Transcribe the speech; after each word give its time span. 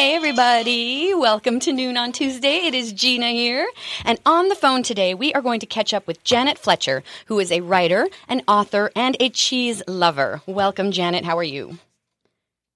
Hey, 0.00 0.14
everybody. 0.14 1.12
Welcome 1.12 1.60
to 1.60 1.74
Noon 1.74 1.98
on 1.98 2.12
Tuesday. 2.12 2.66
It 2.66 2.74
is 2.74 2.90
Gina 2.90 3.32
here. 3.32 3.68
And 4.02 4.18
on 4.24 4.48
the 4.48 4.54
phone 4.54 4.82
today, 4.82 5.12
we 5.12 5.34
are 5.34 5.42
going 5.42 5.60
to 5.60 5.66
catch 5.66 5.92
up 5.92 6.06
with 6.06 6.24
Janet 6.24 6.56
Fletcher, 6.56 7.02
who 7.26 7.38
is 7.38 7.52
a 7.52 7.60
writer, 7.60 8.08
an 8.26 8.40
author, 8.48 8.90
and 8.96 9.14
a 9.20 9.28
cheese 9.28 9.82
lover. 9.86 10.40
Welcome, 10.46 10.90
Janet. 10.90 11.26
How 11.26 11.36
are 11.36 11.42
you? 11.42 11.76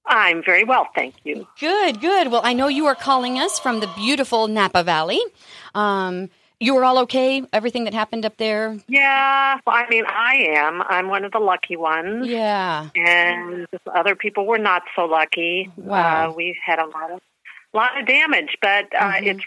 I'm 0.05 0.45
very 0.45 0.65
well, 0.65 0.87
thank 0.95 1.15
you. 1.25 1.49
Good, 1.59 2.03
good. 2.03 2.31
Well, 2.31 2.43
I 2.45 2.53
know 2.53 2.69
you 2.69 2.85
are 2.85 2.95
calling 2.95 3.39
us 3.39 3.59
from 3.59 3.81
the 3.81 3.91
beautiful 3.97 4.47
Napa 4.47 4.83
Valley. 4.83 5.23
Um, 5.75 6.29
you 6.61 6.75
were 6.75 6.85
all 6.85 6.99
okay? 7.01 7.43
Everything 7.53 7.85
that 7.85 7.95
happened 7.95 8.25
up 8.25 8.37
there? 8.37 8.79
Yeah, 8.89 9.59
well, 9.67 9.77
I 9.77 9.89
mean, 9.89 10.05
I 10.07 10.35
am. 10.57 10.83
I'm 10.83 11.09
one 11.09 11.25
of 11.25 11.33
the 11.33 11.39
lucky 11.41 11.77
ones. 11.77 12.27
Yeah. 12.27 12.89
And 12.97 13.67
other 13.93 14.15
people 14.15 14.47
were 14.47 14.59
not 14.59 14.83
so 14.97 15.05
lucky. 15.05 15.71
Wow. 15.77 16.31
Uh, 16.31 16.33
we 16.35 16.57
had 16.65 16.79
a 16.79 16.87
lot 16.87 17.11
of 17.11 17.21
lot 17.73 17.99
of 18.01 18.07
damage, 18.07 18.57
but 18.63 18.87
uh, 18.95 19.13
Mhm. 19.15 19.27
it's 19.27 19.45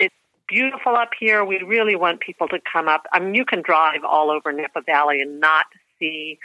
it's 0.00 0.14
beautiful 0.48 0.96
up 0.96 1.10
here. 1.18 1.44
We 1.44 1.58
really 1.62 1.94
want 1.96 2.20
people 2.20 2.48
to 2.48 2.58
come 2.70 2.88
up. 2.88 3.06
I 3.12 3.20
mean, 3.20 3.34
you 3.34 3.44
can 3.44 3.62
drive 3.62 4.04
all 4.04 4.30
over 4.30 4.52
Napa 4.52 4.82
Valley 4.82 5.20
and 5.20 5.40
not 5.40 5.66
see 5.98 6.38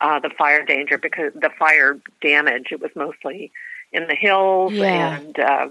uh, 0.00 0.18
the 0.20 0.30
fire 0.30 0.64
danger 0.64 0.98
because 0.98 1.32
the 1.34 1.50
fire 1.58 1.98
damage. 2.22 2.68
It 2.70 2.80
was 2.80 2.90
mostly 2.94 3.52
in 3.92 4.06
the 4.06 4.14
hills, 4.14 4.72
Yeah. 4.74 5.16
and 5.16 5.38
uh, 5.38 5.68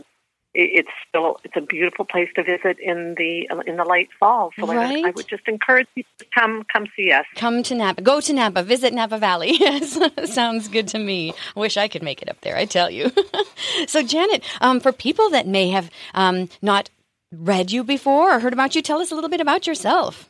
it's 0.53 0.89
still 1.07 1.39
it's 1.43 1.55
a 1.55 1.61
beautiful 1.61 2.05
place 2.05 2.29
to 2.35 2.43
visit 2.43 2.79
in 2.79 3.15
the 3.17 3.47
in 3.67 3.77
the 3.77 3.85
late 3.85 4.09
fall. 4.19 4.51
So 4.59 4.69
I, 4.69 4.91
would- 4.93 5.05
I 5.05 5.11
would 5.11 5.27
just 5.27 5.47
encourage 5.47 5.87
people 5.93 6.09
to 6.19 6.25
come 6.33 6.63
come 6.71 6.87
see 6.95 7.11
us. 7.11 7.25
Come 7.35 7.61
to 7.63 7.75
Napa. 7.75 8.01
Go 8.01 8.19
to 8.21 8.33
Napa. 8.33 8.63
Visit 8.63 8.93
Napa 8.93 9.17
Valley. 9.17 9.51
Yes, 9.59 9.99
sounds 10.33 10.67
good 10.67 10.87
to 10.89 10.99
me. 10.99 11.33
I 11.55 11.59
wish 11.59 11.77
I 11.77 11.87
could 11.87 12.01
make 12.01 12.21
it 12.21 12.29
up 12.29 12.41
there. 12.41 12.55
I 12.55 12.65
tell 12.65 12.89
you. 12.89 13.11
so, 13.87 14.01
Janet, 14.01 14.43
um, 14.61 14.79
for 14.79 14.91
people 14.91 15.29
that 15.31 15.45
may 15.47 15.69
have 15.69 15.91
um, 16.15 16.49
not 16.61 16.89
read 17.31 17.71
you 17.71 17.83
before 17.83 18.33
or 18.35 18.39
heard 18.39 18.53
about 18.53 18.75
you, 18.75 18.81
tell 18.81 18.99
us 18.99 19.11
a 19.11 19.15
little 19.15 19.29
bit 19.29 19.41
about 19.41 19.67
yourself. 19.67 20.27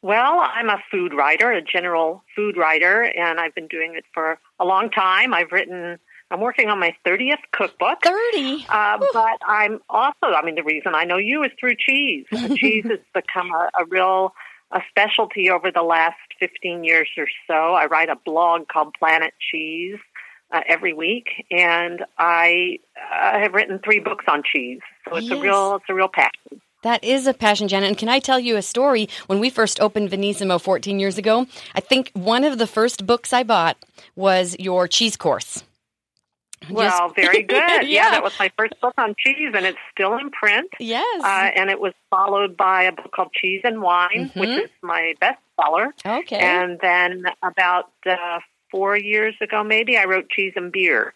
Well, 0.00 0.38
I'm 0.40 0.68
a 0.70 0.78
food 0.90 1.12
writer, 1.12 1.50
a 1.50 1.60
general 1.60 2.22
food 2.36 2.56
writer, 2.56 3.02
and 3.02 3.40
I've 3.40 3.54
been 3.54 3.66
doing 3.66 3.94
it 3.96 4.04
for 4.14 4.38
a 4.60 4.64
long 4.64 4.90
time. 4.90 5.34
I've 5.34 5.50
written, 5.50 5.98
I'm 6.30 6.40
working 6.40 6.68
on 6.68 6.78
my 6.78 6.94
30th 7.06 7.38
cookbook. 7.52 8.02
Thirty. 8.04 8.66
Uh, 8.68 8.98
but 9.12 9.38
I'm 9.46 9.80
also, 9.88 10.26
I 10.26 10.44
mean, 10.44 10.56
the 10.56 10.62
reason 10.62 10.94
I 10.94 11.04
know 11.04 11.16
you 11.16 11.42
is 11.44 11.50
through 11.58 11.76
cheese. 11.78 12.26
cheese 12.56 12.84
has 12.88 12.98
become 13.14 13.50
a, 13.52 13.70
a 13.80 13.84
real 13.88 14.34
a 14.70 14.80
specialty 14.90 15.48
over 15.48 15.70
the 15.70 15.82
last 15.82 16.18
15 16.38 16.84
years 16.84 17.08
or 17.16 17.26
so. 17.46 17.54
I 17.54 17.86
write 17.86 18.10
a 18.10 18.16
blog 18.16 18.68
called 18.68 18.92
Planet 18.98 19.32
Cheese 19.50 19.96
uh, 20.52 20.60
every 20.68 20.92
week, 20.92 21.28
and 21.50 22.04
I 22.18 22.78
uh, 22.96 23.38
have 23.38 23.54
written 23.54 23.78
three 23.82 23.98
books 24.00 24.26
on 24.28 24.42
cheese. 24.44 24.80
So 25.08 25.16
it's 25.16 25.28
Yes. 25.30 25.38
a 25.38 25.42
real, 25.42 25.76
it's 25.76 25.84
a 25.88 25.94
real 25.94 26.08
passion. 26.08 26.60
That 26.82 27.02
is 27.02 27.26
a 27.26 27.32
passion, 27.32 27.66
Janet. 27.68 27.88
And 27.88 27.98
can 27.98 28.10
I 28.10 28.18
tell 28.18 28.38
you 28.38 28.56
a 28.56 28.62
story? 28.62 29.08
When 29.26 29.40
we 29.40 29.48
first 29.50 29.80
opened 29.80 30.10
Venissimo 30.10 30.60
14 30.60 31.00
years 31.00 31.16
ago, 31.16 31.46
I 31.74 31.80
think 31.80 32.10
one 32.12 32.44
of 32.44 32.58
the 32.58 32.66
first 32.66 33.06
books 33.06 33.32
I 33.32 33.42
bought 33.44 33.78
was 34.16 34.54
your 34.58 34.86
cheese 34.86 35.16
course. 35.16 35.64
Well, 36.70 37.08
very 37.10 37.42
good. 37.54 37.56
yeah. 37.56 37.80
Yeah. 37.82 38.10
that 38.10 38.22
was 38.22 38.38
my 38.38 38.50
first 38.56 38.80
book 38.80 38.94
on 38.98 39.14
cheese, 39.18 39.52
and 39.54 39.64
it's 39.66 39.78
still 39.92 40.16
in 40.18 40.30
print. 40.30 40.70
Yes. 40.78 41.22
Uh, 41.24 41.50
and 41.56 41.70
it 41.70 41.80
was 41.80 41.92
followed 42.10 42.56
by 42.56 42.84
a 42.84 42.92
book 42.92 43.10
called 43.12 43.32
Cheese 43.32 43.62
and 43.64 43.80
Wine, 43.82 44.30
which 44.34 44.48
Mhm. 44.50 44.64
is 44.64 44.70
my 44.82 45.14
bestseller. 45.20 45.88
okay. 46.04 46.38
And 46.38 46.78
then 46.80 47.24
about 47.42 47.90
uh, 48.06 48.40
four 48.70 48.96
years 48.96 49.34
ago, 49.40 49.64
maybe, 49.64 49.96
I 49.96 50.04
wrote 50.04 50.28
Cheese 50.30 50.52
and 50.56 50.70
Beer. 50.72 51.12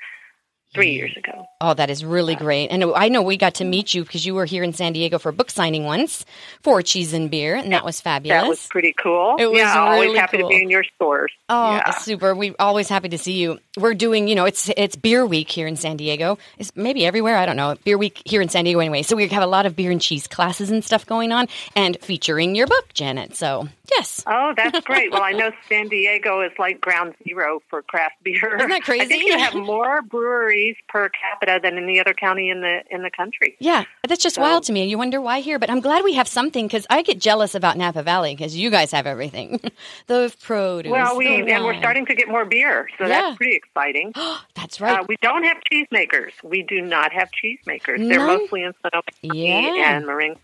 Three 0.75 0.93
years 0.93 1.15
ago. 1.19 1.45
Oh, 1.65 1.75
that 1.75 1.91
is 1.91 2.05
really 2.05 2.35
great. 2.35 2.69
And 2.73 2.83
I 2.97 3.09
know 3.09 3.23
we 3.23 3.37
got 3.37 3.55
to 3.55 3.65
meet 3.65 3.95
you 3.95 4.03
because 4.03 4.27
you 4.27 4.35
were 4.35 4.47
here 4.47 4.65
in 4.65 4.73
San 4.73 4.93
Diego 4.93 5.19
for 5.21 5.29
a 5.29 5.33
book 5.33 5.49
signing 5.49 5.85
once 5.85 6.25
for 6.61 6.83
Cheese 6.83 7.13
and 7.13 7.31
Beer, 7.31 7.55
and 7.55 7.73
that 7.73 7.85
was 7.85 8.01
fabulous. 8.01 8.43
That 8.43 8.49
was 8.49 8.67
pretty 8.67 8.93
cool. 9.01 9.37
It 9.39 9.47
was 9.47 9.59
yeah, 9.59 9.79
always 9.79 10.17
happy 10.19 10.39
cool. 10.39 10.49
to 10.49 10.55
be 10.57 10.61
in 10.61 10.69
your 10.71 10.83
stores. 10.83 11.31
Oh, 11.49 11.77
yeah. 11.77 11.91
super! 11.93 12.35
We're 12.35 12.55
always 12.59 12.89
happy 12.89 13.09
to 13.11 13.19
see 13.19 13.35
you. 13.35 13.61
We're 13.77 13.95
doing, 13.95 14.27
you 14.27 14.35
know, 14.35 14.45
it's 14.45 14.71
it's 14.77 14.97
beer 14.97 15.25
week 15.25 15.51
here 15.51 15.69
in 15.69 15.77
San 15.77 15.97
Diego. 15.97 16.37
It's 16.59 16.73
maybe 16.75 17.07
everywhere. 17.07 17.37
I 17.37 17.47
don't 17.47 17.57
know. 17.57 17.77
Beer 17.85 17.97
week 17.97 18.23
here 18.25 18.41
in 18.43 18.49
San 18.49 18.65
Diego 18.65 18.81
anyway. 18.81 19.03
So 19.03 19.15
we 19.15 19.29
have 19.29 19.43
a 19.43 19.47
lot 19.47 19.65
of 19.65 19.77
beer 19.77 19.93
and 19.93 20.01
cheese 20.01 20.27
classes 20.27 20.71
and 20.71 20.85
stuff 20.85 21.07
going 21.07 21.31
on, 21.31 21.47
and 21.77 21.97
featuring 22.03 22.57
your 22.57 22.67
book, 22.67 22.93
Janet. 22.93 23.37
So 23.37 23.69
yes, 23.97 24.25
Oh, 24.27 24.53
that's 24.57 24.81
great. 24.85 25.13
well, 25.13 25.23
I 25.23 25.33
know 25.33 25.53
San 25.69 25.87
Diego 25.89 26.41
is 26.41 26.53
like 26.59 26.81
ground 26.81 27.15
zero 27.25 27.61
for 27.71 27.83
craft 27.83 28.17
beer. 28.25 28.57
Isn't 28.57 28.69
that 28.71 28.83
crazy? 28.83 29.03
I 29.05 29.07
think 29.07 29.25
you 29.25 29.39
have 29.39 29.55
more 29.55 30.03
breweries 30.03 30.77
per 30.89 31.09
capita 31.09 31.52
than 31.61 31.77
any 31.77 31.99
other 32.01 32.15
county 32.15 32.51
in 32.51 32.61
the 32.61 32.83
in 32.91 33.03
the 33.03 33.11
country. 33.11 33.57
yeah, 33.59 33.85
that's 34.07 34.23
just 34.23 34.37
So- 34.37 34.43
wild 34.43 34.65
to 34.65 34.73
me. 34.73 34.87
You 34.87 34.99
wonder 34.99 35.21
why 35.21 35.41
here, 35.41 35.59
but 35.59 35.71
I'm 35.71 35.81
glad 35.81 36.05
we 36.05 36.15
have 36.15 36.29
something 36.29 36.67
because 36.67 36.87
I 36.91 37.03
get 37.03 37.19
jealous 37.19 37.55
about 37.55 37.77
Napa 37.77 38.03
Valley 38.03 38.35
because 38.35 38.57
you 38.57 38.71
guys 38.71 38.93
have 38.93 39.07
everything, 39.07 39.61
the 40.07 40.35
produce. 40.43 40.91
Well, 40.93 41.17
we 41.17 41.51
and 41.51 41.65
we're 41.65 41.79
starting 41.79 42.07
to 42.07 42.15
get 42.15 42.29
more 42.29 42.45
beer, 42.45 42.89
so 42.99 43.05
Yeah. 43.07 43.21
that's 43.23 43.37
pretty 43.37 43.57
exciting. 43.57 44.13
That's 44.55 44.81
right. 44.81 45.01
Uh, 45.01 45.05
we 45.09 45.17
don't 45.23 45.43
have 45.45 45.57
cheesemakers. 45.73 46.31
We 46.45 46.63
do 46.63 46.81
not 46.81 47.13
have 47.13 47.29
cheesemakers. 47.33 48.07
They're 48.09 48.25
mostly 48.25 48.63
in 48.63 48.73
Sonoma 48.83 49.03
County 49.23 49.47
Yeah. 49.79 49.97
and 49.97 50.07
Marin. 50.07 50.37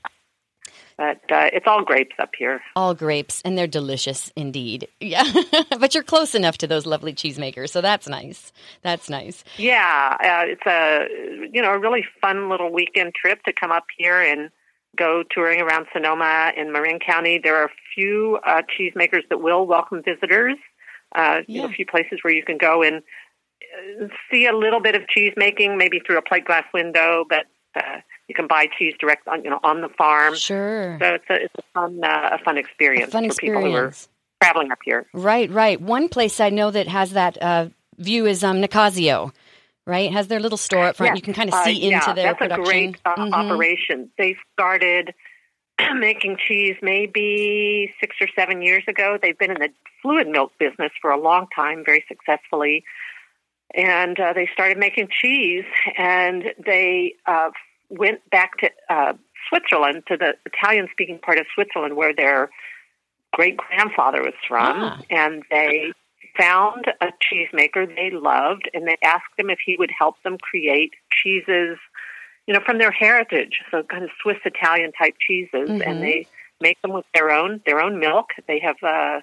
But 0.99 1.21
uh, 1.31 1.49
it's 1.53 1.67
all 1.69 1.85
grapes 1.85 2.17
up 2.19 2.31
here. 2.37 2.61
All 2.75 2.93
grapes, 2.93 3.41
and 3.45 3.57
they're 3.57 3.69
delicious 3.69 4.33
indeed. 4.37 4.89
Yeah, 5.01 5.23
but 5.79 5.95
you're 5.95 6.03
close 6.03 6.35
enough 6.35 6.59
to 6.59 6.67
those 6.67 6.85
lovely 6.85 7.15
cheesemakers, 7.15 7.71
so 7.71 7.81
that's 7.81 8.09
nice. 8.09 8.53
That's 8.83 9.09
nice. 9.09 9.45
Yeah, 9.57 10.17
uh, 10.21 10.45
it's 10.53 10.67
a 10.67 11.49
you 11.53 11.63
know 11.63 11.71
a 11.73 11.79
really 11.79 12.05
fun 12.21 12.49
little 12.51 12.73
weekend 12.73 13.15
trip 13.15 13.43
to 13.45 13.53
come 13.53 13.71
up 13.71 13.87
here 13.97 14.21
and 14.21 14.51
go 14.97 15.23
touring 15.31 15.61
around 15.61 15.87
Sonoma 15.93 16.53
and 16.57 16.73
Marin 16.73 16.99
County. 16.99 17.39
There 17.43 17.55
are 17.57 17.67
a 17.67 17.73
few 17.95 18.41
uh, 18.45 18.63
cheesemakers 18.77 19.23
that 19.31 19.41
will 19.41 19.67
welcome 19.67 20.03
visitors. 20.03 20.57
Uh, 21.15 21.43
you 21.47 21.61
know, 21.63 21.67
Yeah. 21.69 21.71
a 21.71 21.75
few 21.75 21.87
places 21.87 22.19
where 22.23 22.35
you 22.35 22.43
can 22.43 22.59
go 22.59 22.83
and 22.83 22.97
uh, 24.03 24.09
see 24.31 24.47
a 24.47 24.53
little 24.57 24.81
bit 24.81 24.95
of 24.97 25.07
cheese 25.09 25.33
making, 25.37 25.79
maybe 25.79 26.01
through 26.01 26.19
a 26.19 26.23
plate 26.23 26.45
glass 26.45 26.65
window, 26.75 27.25
but 27.29 27.47
uh, 27.77 28.01
you 28.29 28.35
can 28.35 28.47
buy 28.47 28.69
cheese 28.79 28.95
direct 29.01 29.27
on 29.27 29.43
you 29.45 29.51
know 29.51 29.61
on 29.63 29.81
the 29.81 29.89
farm. 29.89 30.35
Sure, 30.37 30.99
So 31.01 31.15
it's 31.15 31.25
a 31.31 31.35
it's 31.45 31.55
a 31.59 31.63
fun 31.75 32.01
uh, 32.05 32.31
a 32.33 32.45
fun 32.45 32.57
experience 32.59 33.09
a 33.09 33.13
fun 33.13 33.29
for 33.31 33.37
people 33.37 33.63
who 33.63 33.75
are 33.75 33.93
traveling 34.43 34.71
up 34.71 34.79
here. 34.85 35.07
Right, 35.13 35.51
right. 35.51 35.81
One 35.81 36.09
place 36.09 36.39
I 36.41 36.51
know 36.51 36.71
that 36.71 36.87
has 36.89 37.13
that 37.13 37.41
uh, 37.43 37.69
view 37.97 38.27
is 38.27 38.45
um, 38.45 38.61
Nicasio. 38.61 39.33
Right, 39.87 40.13
has 40.13 40.29
their 40.29 40.39
little 40.39 40.59
store 40.59 40.85
up 40.85 40.97
front. 40.97 41.13
Yes. 41.13 41.17
You 41.17 41.23
can 41.23 41.33
kind 41.33 41.49
of 41.49 41.55
Uh, 41.55 41.65
see 41.65 41.89
yeah, 41.89 41.95
into 41.97 42.13
their 42.13 42.35
that's 42.35 42.39
production. 42.41 42.63
a 42.63 42.67
great 42.67 42.97
uh, 43.07 43.15
Mhm. 43.17 43.33
operation. 43.33 44.11
They 44.19 44.37
started 44.53 45.15
making 45.95 46.37
cheese 46.47 46.77
maybe 46.83 47.95
six 47.99 48.15
or 48.21 48.29
seven 48.37 48.61
years 48.61 48.83
ago. 48.87 49.17
They've 49.23 49.39
been 49.39 49.51
in 49.51 49.59
the 49.59 49.71
fluid 50.03 50.29
milk 50.29 50.53
business 50.59 50.93
for 51.01 51.11
a 51.11 51.17
long 51.19 51.47
time, 51.57 51.85
very 51.87 52.05
successfully. 52.07 52.85
And 53.75 54.21
uh, 54.21 54.35
they 54.35 54.47
started 54.53 54.77
making 54.77 55.09
cheese, 55.11 55.65
and 55.97 56.53
they 56.63 57.15
uh, 57.27 57.49
went 57.91 58.29
back 58.31 58.59
to 58.59 58.71
uh, 58.91 59.13
Switzerland, 59.49 60.05
to 60.09 60.17
the 60.17 60.35
Italian-speaking 60.47 61.19
part 61.21 61.39
of 61.39 61.47
Switzerland, 61.55 61.97
where 61.97 62.15
their 62.15 62.51
great 63.33 63.57
grandfather 63.57 64.23
was 64.23 64.35
from, 64.47 64.81
Ah. 64.83 65.01
and 65.11 65.43
they 65.51 65.93
found 66.37 66.87
a 67.01 67.07
cheesemaker 67.25 67.87
they 67.95 68.11
loved, 68.11 68.71
and 68.75 68.87
they 68.87 68.97
asked 69.03 69.33
him 69.37 69.51
if 69.51 69.59
he 69.65 69.77
would 69.77 69.91
help 69.97 70.23
them 70.23 70.39
create 70.39 70.93
cheeses, 71.11 71.79
you 72.47 72.55
know, 72.55 72.61
from 72.65 72.79
their 72.79 72.91
heritage, 72.93 73.61
so 73.71 73.83
kind 73.83 74.05
of 74.05 74.11
Swiss 74.23 74.39
Italian 74.45 74.93
type 74.93 75.17
cheeses, 75.21 75.69
Mhm. 75.69 75.87
and 75.87 76.03
they 76.03 76.27
make 76.61 76.81
them 76.83 76.93
with 76.93 77.07
their 77.15 77.31
own 77.31 77.61
their 77.67 77.81
own 77.81 77.99
milk. 77.99 78.31
They 78.47 78.59
have 78.61 78.77
uh, 78.83 79.21
a 79.21 79.23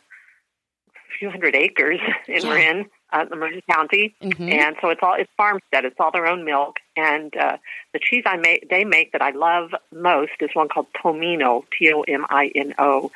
few 1.20 1.30
hundred 1.30 1.56
acres 1.56 2.00
in 2.28 2.42
Yeah. 2.42 2.50
Marin, 2.50 2.86
uh, 3.24 3.62
County, 3.72 4.16
Mhm. 4.22 4.52
and 4.52 4.76
so 4.82 4.90
it's 4.90 5.02
all 5.02 5.14
it's 5.14 5.30
farmstead. 5.38 5.86
It's 5.86 6.00
all 6.00 6.12
their 6.12 6.28
own 6.28 6.44
milk, 6.46 6.78
and 6.96 7.36
uh, 7.38 7.58
the 7.94 8.00
cheese 8.00 8.24
I 8.26 8.38
make 8.38 8.70
they 8.70 8.84
make 8.84 9.12
that 9.14 9.22
I 9.22 9.32
love 9.32 9.74
most 9.92 10.32
is 10.42 10.50
one 10.54 10.68
called 10.68 10.88
Tomino, 10.94 11.64
T 11.78 11.92
O 11.94 12.02
M 12.02 12.26
I 12.30 12.52
N 12.56 12.74
O. 12.78 13.12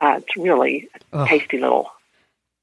Uh, 0.00 0.20
it's 0.20 0.36
really 0.36 0.88
Ugh. 1.12 1.28
tasty 1.28 1.58
little, 1.58 1.92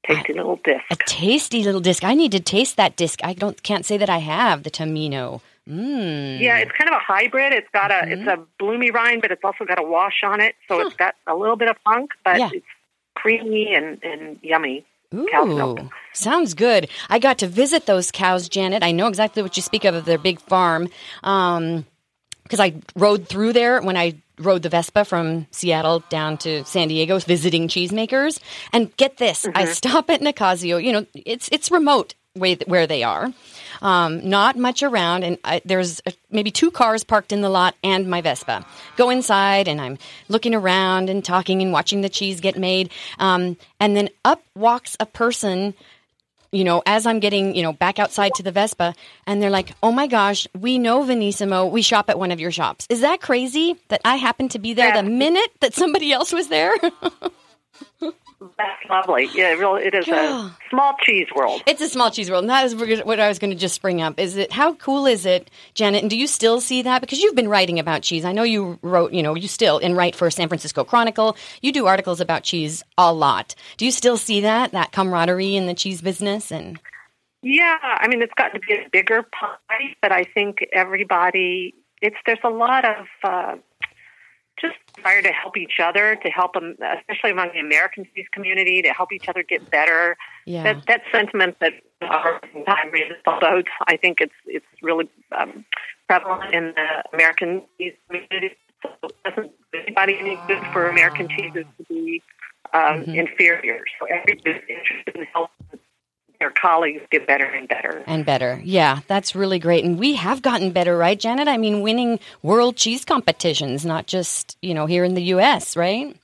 tasty 0.06 0.32
little 0.32 0.56
disc. 0.56 0.84
A 0.90 0.96
tasty 0.96 1.62
little 1.64 1.80
disc. 1.80 2.04
I 2.04 2.14
need 2.14 2.32
to 2.32 2.40
taste 2.40 2.76
that 2.76 2.96
disc. 2.96 3.20
I 3.24 3.32
don't 3.32 3.62
can't 3.62 3.84
say 3.86 3.96
that 3.96 4.10
I 4.10 4.18
have 4.18 4.62
the 4.62 4.70
Tomino. 4.70 5.40
Mmm. 5.68 6.40
Yeah, 6.40 6.58
it's 6.58 6.72
kind 6.72 6.88
of 6.90 6.96
a 6.96 6.98
hybrid. 6.98 7.52
It's 7.52 7.68
got 7.72 7.90
a 7.90 8.10
it's 8.10 8.20
Mm-hmm. 8.22 8.42
a 8.42 8.46
bloomy 8.58 8.90
rind, 8.90 9.22
but 9.22 9.30
it's 9.30 9.44
also 9.44 9.64
got 9.64 9.78
a 9.78 9.82
wash 9.82 10.22
on 10.24 10.40
it, 10.40 10.54
so 10.68 10.80
it's 10.80 10.96
got 10.96 11.14
a 11.26 11.34
little 11.34 11.56
bit 11.56 11.68
of 11.68 11.76
funk, 11.84 12.10
but 12.24 12.38
Yeah. 12.38 12.50
it's 12.52 12.66
creamy 13.14 13.74
and 13.74 14.02
and 14.02 14.38
yummy. 14.42 14.84
Ooh, 15.14 15.90
sounds 16.12 16.54
good. 16.54 16.88
I 17.08 17.18
got 17.18 17.38
to 17.38 17.46
visit 17.46 17.86
those 17.86 18.10
cows, 18.10 18.48
Janet. 18.48 18.82
I 18.82 18.92
know 18.92 19.08
exactly 19.08 19.42
what 19.42 19.56
you 19.56 19.62
speak 19.62 19.84
of 19.84 19.94
of 19.94 20.04
their 20.04 20.18
big 20.18 20.40
farm. 20.40 20.88
Um, 21.22 21.84
because 22.44 22.60
I 22.60 22.74
rode 22.96 23.28
through 23.28 23.52
there 23.52 23.80
when 23.80 23.96
I 23.96 24.20
rode 24.40 24.62
the 24.62 24.68
Vespa 24.68 25.04
from 25.04 25.46
Seattle 25.52 26.02
down 26.08 26.36
to 26.38 26.64
San 26.64 26.88
Diego 26.88 27.18
visiting 27.20 27.68
cheesemakers. 27.68 28.40
And 28.72 28.94
get 28.96 29.18
this, 29.18 29.46
I 29.54 29.66
stop 29.66 30.10
at 30.10 30.20
Nicasio. 30.20 30.82
You 30.82 30.92
know, 30.92 31.06
it's 31.14 31.48
it's 31.52 31.70
remote 31.70 32.14
way 32.36 32.56
where 32.66 32.86
they 32.86 33.02
are. 33.02 33.32
Um, 33.82 34.28
not 34.28 34.56
much 34.56 34.82
around, 34.82 35.24
and 35.24 35.38
I, 35.44 35.62
there's 35.64 36.00
uh, 36.06 36.10
maybe 36.30 36.50
two 36.50 36.70
cars 36.70 37.02
parked 37.02 37.32
in 37.32 37.40
the 37.40 37.48
lot 37.48 37.74
and 37.82 38.08
my 38.08 38.20
Vespa. 38.20 38.64
Go 38.96 39.10
inside, 39.10 39.68
and 39.68 39.80
I'm 39.80 39.96
looking 40.28 40.54
around 40.54 41.08
and 41.08 41.24
talking 41.24 41.62
and 41.62 41.72
watching 41.72 42.00
the 42.02 42.08
cheese 42.08 42.40
get 42.40 42.58
made. 42.58 42.90
Um, 43.18 43.56
and 43.78 43.96
then 43.96 44.10
up 44.24 44.42
walks 44.54 44.96
a 45.00 45.06
person 45.06 45.74
you 46.52 46.64
know, 46.64 46.82
as 46.84 47.06
I'm 47.06 47.20
getting, 47.20 47.54
you 47.54 47.62
know, 47.62 47.72
back 47.72 48.00
outside 48.00 48.34
to 48.34 48.42
the 48.42 48.50
Vespa, 48.50 48.92
and 49.24 49.40
they're 49.40 49.50
like, 49.50 49.72
"Oh 49.84 49.92
my 49.92 50.08
gosh, 50.08 50.48
we 50.58 50.80
know 50.80 51.04
Venissimo. 51.04 51.70
We 51.70 51.80
shop 51.80 52.10
at 52.10 52.18
one 52.18 52.32
of 52.32 52.40
your 52.40 52.50
shops." 52.50 52.88
Is 52.90 53.02
that 53.02 53.20
crazy 53.20 53.76
that 53.86 54.00
I 54.04 54.16
happened 54.16 54.50
to 54.50 54.58
be 54.58 54.74
there 54.74 54.88
Yeah. 54.88 55.00
the 55.02 55.08
minute 55.08 55.52
that 55.60 55.74
somebody 55.74 56.12
else 56.12 56.32
was 56.32 56.48
there? 56.48 56.74
That's 58.40 58.88
lovely. 58.88 59.28
Yeah, 59.34 59.52
it 59.52 59.58
really, 59.58 59.84
it 59.84 59.94
is 59.94 60.08
a 60.08 60.54
small 60.70 60.96
cheese 61.02 61.26
world. 61.34 61.62
it's 61.66 61.82
a 61.82 61.88
small 61.88 62.10
cheese 62.10 62.30
world, 62.30 62.44
and 62.44 62.50
that 62.50 62.64
is 62.64 62.74
what 62.74 63.20
I 63.20 63.28
was 63.28 63.38
going 63.38 63.50
to 63.50 63.56
just 63.56 63.82
bring 63.82 64.00
up. 64.00 64.18
Is 64.18 64.36
it 64.36 64.50
how 64.50 64.74
cool 64.74 65.04
is 65.04 65.26
it, 65.26 65.50
Janet? 65.74 66.00
And 66.02 66.08
do 66.10 66.16
you 66.16 66.26
still 66.26 66.58
see 66.60 66.80
that 66.82 67.02
because 67.02 67.20
you've 67.20 67.34
been 67.34 67.50
writing 67.50 67.78
about 67.78 68.00
cheese? 68.00 68.24
I 68.24 68.32
know 68.32 68.42
you 68.42 68.78
wrote, 68.80 69.12
you 69.12 69.22
know, 69.22 69.34
you 69.34 69.46
still 69.46 69.78
and 69.78 69.94
write 69.94 70.16
for 70.16 70.30
San 70.30 70.48
Francisco 70.48 70.84
Chronicle. 70.84 71.36
You 71.60 71.70
do 71.70 71.86
articles 71.86 72.20
about 72.20 72.42
cheese 72.42 72.82
a 72.96 73.12
lot. 73.12 73.54
Do 73.76 73.84
you 73.84 73.90
still 73.90 74.16
see 74.16 74.40
that 74.40 74.72
that 74.72 74.92
camaraderie 74.92 75.54
in 75.56 75.66
the 75.66 75.74
cheese 75.74 76.00
business? 76.00 76.50
And 76.50 76.80
Yeah, 77.42 77.76
I 77.82 78.08
mean, 78.08 78.22
it's 78.22 78.32
gotten 78.34 78.58
to 78.58 78.66
be 78.66 78.72
a 78.72 78.88
bigger 78.90 79.22
pie, 79.22 79.96
but 80.00 80.12
I 80.12 80.24
think 80.24 80.66
everybody, 80.72 81.74
it's 82.00 82.16
there's 82.24 82.38
a 82.42 82.48
lot 82.48 82.86
of 82.86 83.06
uh, 83.22 83.56
just 84.60 84.76
desire 84.94 85.22
to 85.22 85.30
help 85.30 85.56
each 85.56 85.80
other, 85.82 86.16
to 86.22 86.28
help 86.30 86.54
them, 86.54 86.76
especially 86.98 87.30
among 87.30 87.50
the 87.52 87.60
American 87.60 88.06
cheese 88.14 88.26
community, 88.32 88.82
to 88.82 88.90
help 88.90 89.12
each 89.12 89.28
other 89.28 89.42
get 89.42 89.70
better. 89.70 90.16
yeah, 90.46 90.62
That 90.62 90.86
that 90.86 91.02
sentiment 91.12 91.56
that 91.60 91.74
our 92.02 92.40
time 92.66 92.90
raises 92.92 93.16
all 93.26 93.40
boats, 93.40 93.70
I 93.86 93.96
think 93.96 94.20
it's 94.20 94.34
it's 94.46 94.66
really 94.82 95.08
um, 95.38 95.64
prevalent 96.08 96.54
in 96.54 96.74
the 96.74 97.02
American 97.12 97.62
cheese 97.78 97.94
community. 98.08 98.56
So 98.82 98.90
it 99.04 99.16
doesn't 99.24 99.52
do 99.72 99.78
anybody 99.78 100.18
any 100.18 100.38
good 100.46 100.62
for 100.72 100.88
American 100.88 101.28
cheeses 101.28 101.64
to 101.78 101.84
be 101.88 102.22
um, 102.72 103.02
inferior. 103.04 103.84
So 103.98 104.06
everybody's 104.06 104.62
interested 104.68 105.16
in 105.16 105.26
helping 105.32 105.66
their 106.40 106.50
colleagues 106.50 107.02
get 107.10 107.26
better 107.26 107.44
and 107.44 107.68
better. 107.68 108.02
and 108.06 108.24
better. 108.24 108.60
Yeah, 108.64 109.00
that's 109.06 109.34
really 109.34 109.58
great. 109.58 109.84
And 109.84 109.98
we 109.98 110.14
have 110.14 110.42
gotten 110.42 110.72
better, 110.72 110.96
right, 110.96 111.20
Janet? 111.20 111.46
I 111.46 111.58
mean, 111.58 111.82
winning 111.82 112.18
world 112.42 112.76
cheese 112.76 113.04
competitions, 113.04 113.84
not 113.84 114.06
just, 114.06 114.56
you 114.62 114.74
know, 114.74 114.86
here 114.86 115.04
in 115.04 115.14
the 115.14 115.22
U.S., 115.24 115.76
right? 115.76 116.16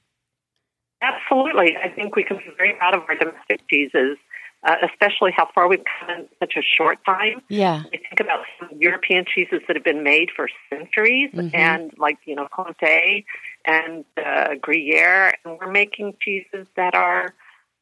Absolutely. 1.03 1.77
I 1.77 1.91
think 1.91 2.17
we 2.17 2.25
can 2.25 2.39
be 2.39 2.45
very 2.57 2.73
proud 2.75 2.95
of 2.95 3.03
our 3.09 3.15
domestic 3.15 3.61
cheeses, 3.69 4.17
uh, 4.65 4.77
especially 4.91 5.33
how 5.37 5.49
far 5.55 5.69
we've 5.69 5.85
come 6.01 6.11
in 6.11 6.29
such 6.41 6.55
a 6.57 6.63
short 6.63 6.99
time. 7.05 7.43
Yeah. 7.49 7.83
I 7.87 7.91
think 7.99 8.19
about 8.19 8.41
some 8.59 8.71
European 8.81 9.27
cheeses 9.33 9.61
that 9.69 9.77
have 9.77 9.85
been 9.85 10.03
made 10.03 10.31
for 10.35 10.49
centuries, 10.71 11.31
and 11.53 11.93
like 11.99 12.17
you 12.25 12.35
know 12.35 12.49
Comté 12.51 13.25
and 13.67 14.05
uh, 14.17 14.55
Gruyere, 14.61 15.35
and 15.45 15.59
we're 15.61 15.71
making 15.71 16.15
cheeses 16.21 16.67
that 16.77 16.95
are, 16.95 17.35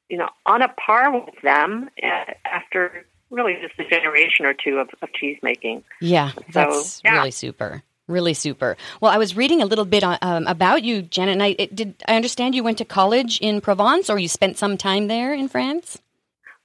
you 0.09 0.17
know, 0.19 0.29
on 0.47 0.63
a 0.63 0.69
par 0.69 1.13
with 1.13 1.35
them 1.43 1.91
uh, 2.03 2.33
after 2.45 3.05
really 3.31 3.57
just 3.61 3.79
a 3.79 3.89
generation 3.89 4.47
or 4.47 4.55
two 4.55 4.79
of, 4.79 4.89
of 5.03 5.13
cheese 5.13 5.39
making. 5.43 5.83
Yeah, 6.01 6.33
that's 6.53 7.01
yeah. 7.05 7.17
really 7.17 7.31
super. 7.31 7.83
Really 8.07 8.35
super. 8.35 8.77
Well, 9.01 9.11
I 9.11 9.17
was 9.17 9.35
reading 9.35 9.63
a 9.63 9.67
little 9.67 9.87
bit 9.87 10.05
on, 10.05 10.19
um, 10.21 10.47
about 10.47 10.83
you, 10.85 11.01
Janet. 11.01 11.33
And 11.33 11.43
I 11.43 11.57
it, 11.59 11.75
did. 11.75 11.95
I 12.07 12.17
understand 12.17 12.55
you 12.55 12.63
went 12.63 12.77
to 12.79 12.85
college 12.85 13.41
in 13.41 13.63
Provence, 13.63 14.11
or 14.11 14.19
you 14.19 14.29
spent 14.29 14.59
some 14.59 14.77
time 14.77 15.09
there 15.09 15.33
in 15.33 15.49
France. 15.49 15.99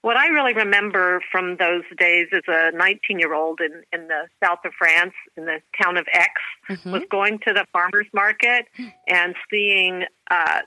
What 0.01 0.17
I 0.17 0.27
really 0.27 0.53
remember 0.53 1.21
from 1.31 1.57
those 1.57 1.83
days 1.97 2.27
as 2.33 2.43
a 2.47 2.71
19 2.75 3.19
year 3.19 3.33
old 3.33 3.59
in, 3.61 3.83
in 3.93 4.07
the 4.07 4.27
south 4.43 4.59
of 4.65 4.73
France, 4.77 5.13
in 5.37 5.45
the 5.45 5.61
town 5.81 5.97
of 5.97 6.05
Aix, 6.13 6.29
Mm-hmm. 6.69 6.91
was 6.91 7.01
going 7.09 7.39
to 7.39 7.53
the 7.53 7.65
farmer's 7.73 8.05
market 8.13 8.67
and 9.07 9.33
seeing 9.49 10.03
uh, 10.29 10.59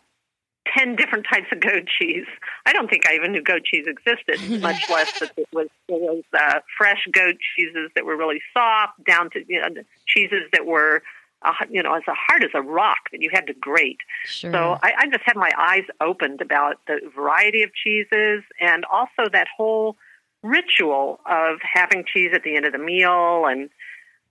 10 0.76 0.96
different 0.96 1.26
types 1.30 1.46
of 1.52 1.60
goat 1.60 1.88
cheese. 1.98 2.26
I 2.66 2.72
don't 2.72 2.88
think 2.88 3.06
I 3.06 3.14
even 3.14 3.32
knew 3.32 3.42
goat 3.42 3.64
cheese 3.64 3.86
existed, 3.86 4.60
much 4.60 4.82
less 4.90 5.18
that 5.20 5.32
it 5.36 5.48
was, 5.52 5.68
it 5.88 6.00
was 6.00 6.22
uh, 6.32 6.60
fresh 6.78 7.06
goat 7.12 7.36
cheeses 7.56 7.90
that 7.94 8.04
were 8.04 8.16
really 8.16 8.40
soft, 8.52 9.02
down 9.04 9.30
to 9.30 9.44
you 9.48 9.60
know, 9.60 9.82
cheeses 10.06 10.42
that 10.52 10.66
were. 10.66 11.02
Uh, 11.44 11.52
you 11.68 11.82
know, 11.82 11.92
as 11.92 12.04
hard 12.06 12.44
as 12.44 12.50
a 12.54 12.62
rock 12.62 13.10
that 13.10 13.20
you 13.20 13.28
had 13.32 13.48
to 13.48 13.52
grate. 13.54 13.98
Sure. 14.26 14.52
So 14.52 14.78
I, 14.80 14.92
I 14.96 15.06
just 15.08 15.24
had 15.24 15.34
my 15.34 15.50
eyes 15.58 15.82
opened 16.00 16.40
about 16.40 16.76
the 16.86 17.00
variety 17.16 17.64
of 17.64 17.74
cheeses 17.74 18.44
and 18.60 18.84
also 18.84 19.28
that 19.32 19.48
whole 19.56 19.96
ritual 20.44 21.18
of 21.26 21.58
having 21.62 22.04
cheese 22.06 22.30
at 22.32 22.44
the 22.44 22.54
end 22.54 22.64
of 22.64 22.70
the 22.70 22.78
meal 22.78 23.46
and 23.46 23.70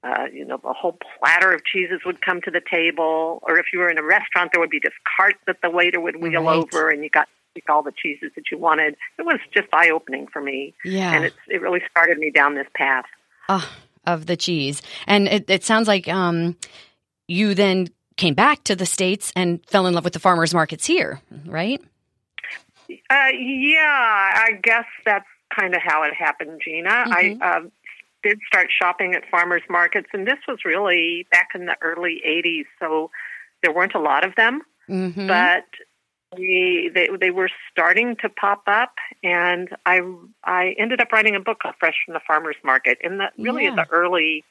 uh, 0.03 0.25
you 0.31 0.43
know 0.45 0.59
a 0.63 0.73
whole 0.73 0.97
platter 1.19 1.51
of 1.53 1.63
cheeses 1.65 2.01
would 2.05 2.21
come 2.21 2.41
to 2.41 2.51
the 2.51 2.61
table 2.71 3.39
or 3.43 3.57
if 3.59 3.67
you 3.73 3.79
were 3.79 3.89
in 3.89 3.97
a 3.97 4.03
restaurant 4.03 4.51
there 4.51 4.59
would 4.59 4.69
be 4.69 4.79
this 4.83 4.93
cart 5.17 5.35
that 5.47 5.57
the 5.61 5.69
waiter 5.69 5.99
would 5.99 6.15
wheel 6.21 6.43
Right. 6.43 6.55
over 6.57 6.89
and 6.89 7.03
you 7.03 7.09
got 7.09 7.27
pick 7.53 7.69
all 7.69 7.83
the 7.83 7.91
cheeses 7.91 8.31
that 8.35 8.45
you 8.49 8.57
wanted 8.57 8.95
it 9.19 9.23
was 9.25 9.39
just 9.53 9.67
eye 9.73 9.89
opening 9.89 10.25
for 10.27 10.41
me 10.41 10.73
Yeah. 10.85 11.13
and 11.13 11.25
it's, 11.25 11.35
it 11.47 11.61
really 11.61 11.81
started 11.91 12.17
me 12.17 12.31
down 12.31 12.55
this 12.55 12.67
path 12.73 13.05
Ah, 13.49 13.69
of 14.07 14.25
the 14.27 14.37
cheese, 14.37 14.81
and 15.07 15.27
it, 15.27 15.49
it 15.49 15.63
sounds 15.65 15.87
like 15.87 16.07
um, 16.07 16.55
you 17.27 17.53
then 17.53 17.89
came 18.15 18.33
back 18.33 18.63
to 18.63 18.75
the 18.75 18.85
states 18.85 19.33
and 19.35 19.59
fell 19.67 19.85
in 19.87 19.93
love 19.93 20.03
with 20.05 20.13
the 20.13 20.19
farmers 20.19 20.53
markets 20.53 20.85
here, 20.85 21.19
right? 21.45 21.81
Uh, 22.89 23.27
yeah, 23.37 24.31
I 24.35 24.51
guess 24.63 24.85
that's 25.05 25.25
kind 25.53 25.75
of 25.75 25.81
how 25.83 26.03
it 26.03 26.13
happened, 26.13 26.61
Gina. 26.63 26.89
I 26.89 27.37
uh, 27.41 27.61
did 28.23 28.39
start 28.47 28.67
shopping 28.71 29.13
at 29.13 29.23
farmers 29.29 29.61
markets, 29.69 30.07
and 30.13 30.27
this 30.27 30.39
was 30.47 30.59
really 30.65 31.25
back 31.31 31.49
in 31.55 31.65
the 31.65 31.75
early 31.81 32.21
'80s, 32.27 32.65
so 32.79 33.11
there 33.63 33.73
weren't 33.73 33.95
a 33.95 33.99
lot 33.99 34.25
of 34.25 34.35
them, 34.35 34.61
Mm-hmm. 34.89 35.27
but 35.27 35.65
we 36.37 36.89
they 36.93 37.09
they 37.19 37.31
were 37.31 37.49
starting 37.71 38.15
to 38.21 38.29
pop 38.29 38.63
up, 38.67 38.93
and 39.23 39.69
I 39.85 40.01
I 40.43 40.75
ended 40.77 41.01
up 41.01 41.11
writing 41.11 41.35
a 41.35 41.39
book 41.39 41.59
called 41.61 41.75
Fresh 41.79 41.95
from 42.05 42.13
the 42.13 42.21
Farmers 42.25 42.55
Market 42.63 42.97
in 43.01 43.17
the 43.17 43.29
really 43.37 43.63
Yeah. 43.63 43.69
in 43.71 43.75
the 43.75 43.87
early. 43.91 44.43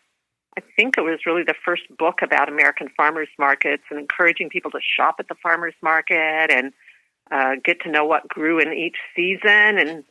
I 0.58 0.62
think 0.76 0.98
it 0.98 1.02
was 1.02 1.20
really 1.26 1.44
the 1.44 1.54
first 1.64 1.82
book 1.96 2.22
about 2.22 2.48
American 2.48 2.88
farmers 2.96 3.28
markets 3.38 3.84
and 3.88 4.00
encouraging 4.00 4.48
people 4.50 4.70
to 4.72 4.80
shop 4.82 5.16
at 5.20 5.28
the 5.28 5.36
farmers 5.40 5.74
market 5.80 6.50
and 6.50 6.72
uh, 7.30 7.54
get 7.64 7.80
to 7.82 7.88
know 7.90 8.04
what 8.04 8.26
grew 8.28 8.58
in 8.58 8.72
each 8.72 8.96
season 9.14 9.78
and 9.78 10.02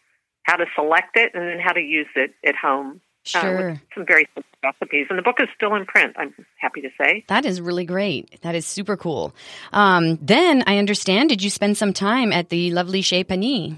how 0.43 0.55
to 0.55 0.65
select 0.75 1.17
it 1.17 1.31
and 1.35 1.43
then 1.45 1.59
how 1.59 1.73
to 1.73 1.81
use 1.81 2.07
it 2.15 2.33
at 2.45 2.55
home. 2.55 3.01
Uh, 3.35 3.41
Sure. 3.41 3.69
with 3.69 3.79
some 3.95 4.05
very 4.05 4.27
simple 4.33 4.43
recipes. 4.63 5.07
And 5.09 5.17
the 5.17 5.23
book 5.23 5.37
is 5.39 5.47
still 5.55 5.75
in 5.75 5.85
print, 5.85 6.15
I'm 6.17 6.33
happy 6.57 6.81
to 6.81 6.89
say. 6.99 7.23
That 7.27 7.45
is 7.45 7.61
really 7.61 7.85
great. 7.85 8.41
That 8.41 8.55
is 8.55 8.65
super 8.65 8.97
cool. 8.97 9.33
Um, 9.71 10.17
then 10.21 10.63
I 10.67 10.77
understand, 10.77 11.29
did 11.29 11.41
you 11.43 11.49
spend 11.49 11.77
some 11.77 11.93
time 11.93 12.31
at 12.33 12.49
the 12.49 12.71
lovely 12.71 13.01
Chez 13.01 13.23
Panisse? 13.23 13.77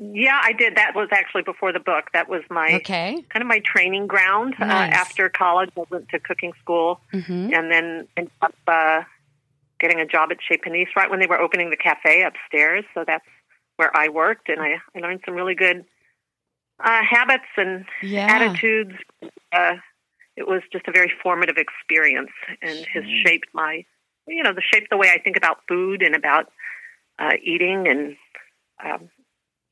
Yeah, 0.00 0.40
I 0.42 0.52
did. 0.52 0.76
That 0.76 0.92
was 0.94 1.08
actually 1.12 1.42
before 1.42 1.72
the 1.72 1.78
book. 1.80 2.06
That 2.14 2.28
was 2.28 2.42
my 2.50 2.74
Okay. 2.76 3.22
kind 3.28 3.42
of 3.42 3.46
my 3.46 3.60
training 3.60 4.06
ground. 4.06 4.54
Uh, 4.58 4.64
after 4.64 5.28
college, 5.28 5.70
I 5.76 5.82
went 5.90 6.08
to 6.10 6.18
cooking 6.18 6.52
school 6.60 7.00
Mm-hmm. 7.12 7.52
and 7.52 7.70
then 7.70 8.08
ended 8.16 8.32
up 8.40 8.54
uh, 8.66 9.02
getting 9.78 10.00
a 10.00 10.06
job 10.06 10.30
at 10.32 10.38
Chez 10.40 10.58
Panisse 10.58 10.88
right 10.96 11.10
when 11.10 11.20
they 11.20 11.26
were 11.26 11.40
opening 11.40 11.70
the 11.70 11.76
cafe 11.76 12.22
upstairs. 12.22 12.84
So 12.94 13.04
that's 13.06 13.24
where 13.76 13.94
I 13.96 14.08
worked, 14.08 14.48
and 14.48 14.60
I, 14.60 14.76
I 14.94 15.00
learned 15.00 15.20
some 15.26 15.34
really 15.34 15.54
good 15.54 15.84
uh, 16.84 17.00
habits 17.08 17.44
and 17.56 17.84
Yeah. 18.02 18.26
attitudes. 18.28 18.94
Uh, 19.52 19.76
it 20.36 20.46
was 20.48 20.62
just 20.72 20.86
a 20.88 20.92
very 20.92 21.12
formative 21.22 21.56
experience, 21.58 22.30
and 22.62 22.86
has 22.94 23.04
shaped 23.24 23.48
my, 23.52 23.84
you 24.26 24.42
know, 24.42 24.52
the 24.52 24.62
shaped 24.62 24.88
the 24.90 24.96
way 24.96 25.10
I 25.14 25.18
think 25.18 25.36
about 25.36 25.58
food 25.68 26.02
and 26.02 26.14
about 26.14 26.50
uh, 27.18 27.32
eating, 27.42 27.86
and 27.88 28.16
um, 28.84 29.10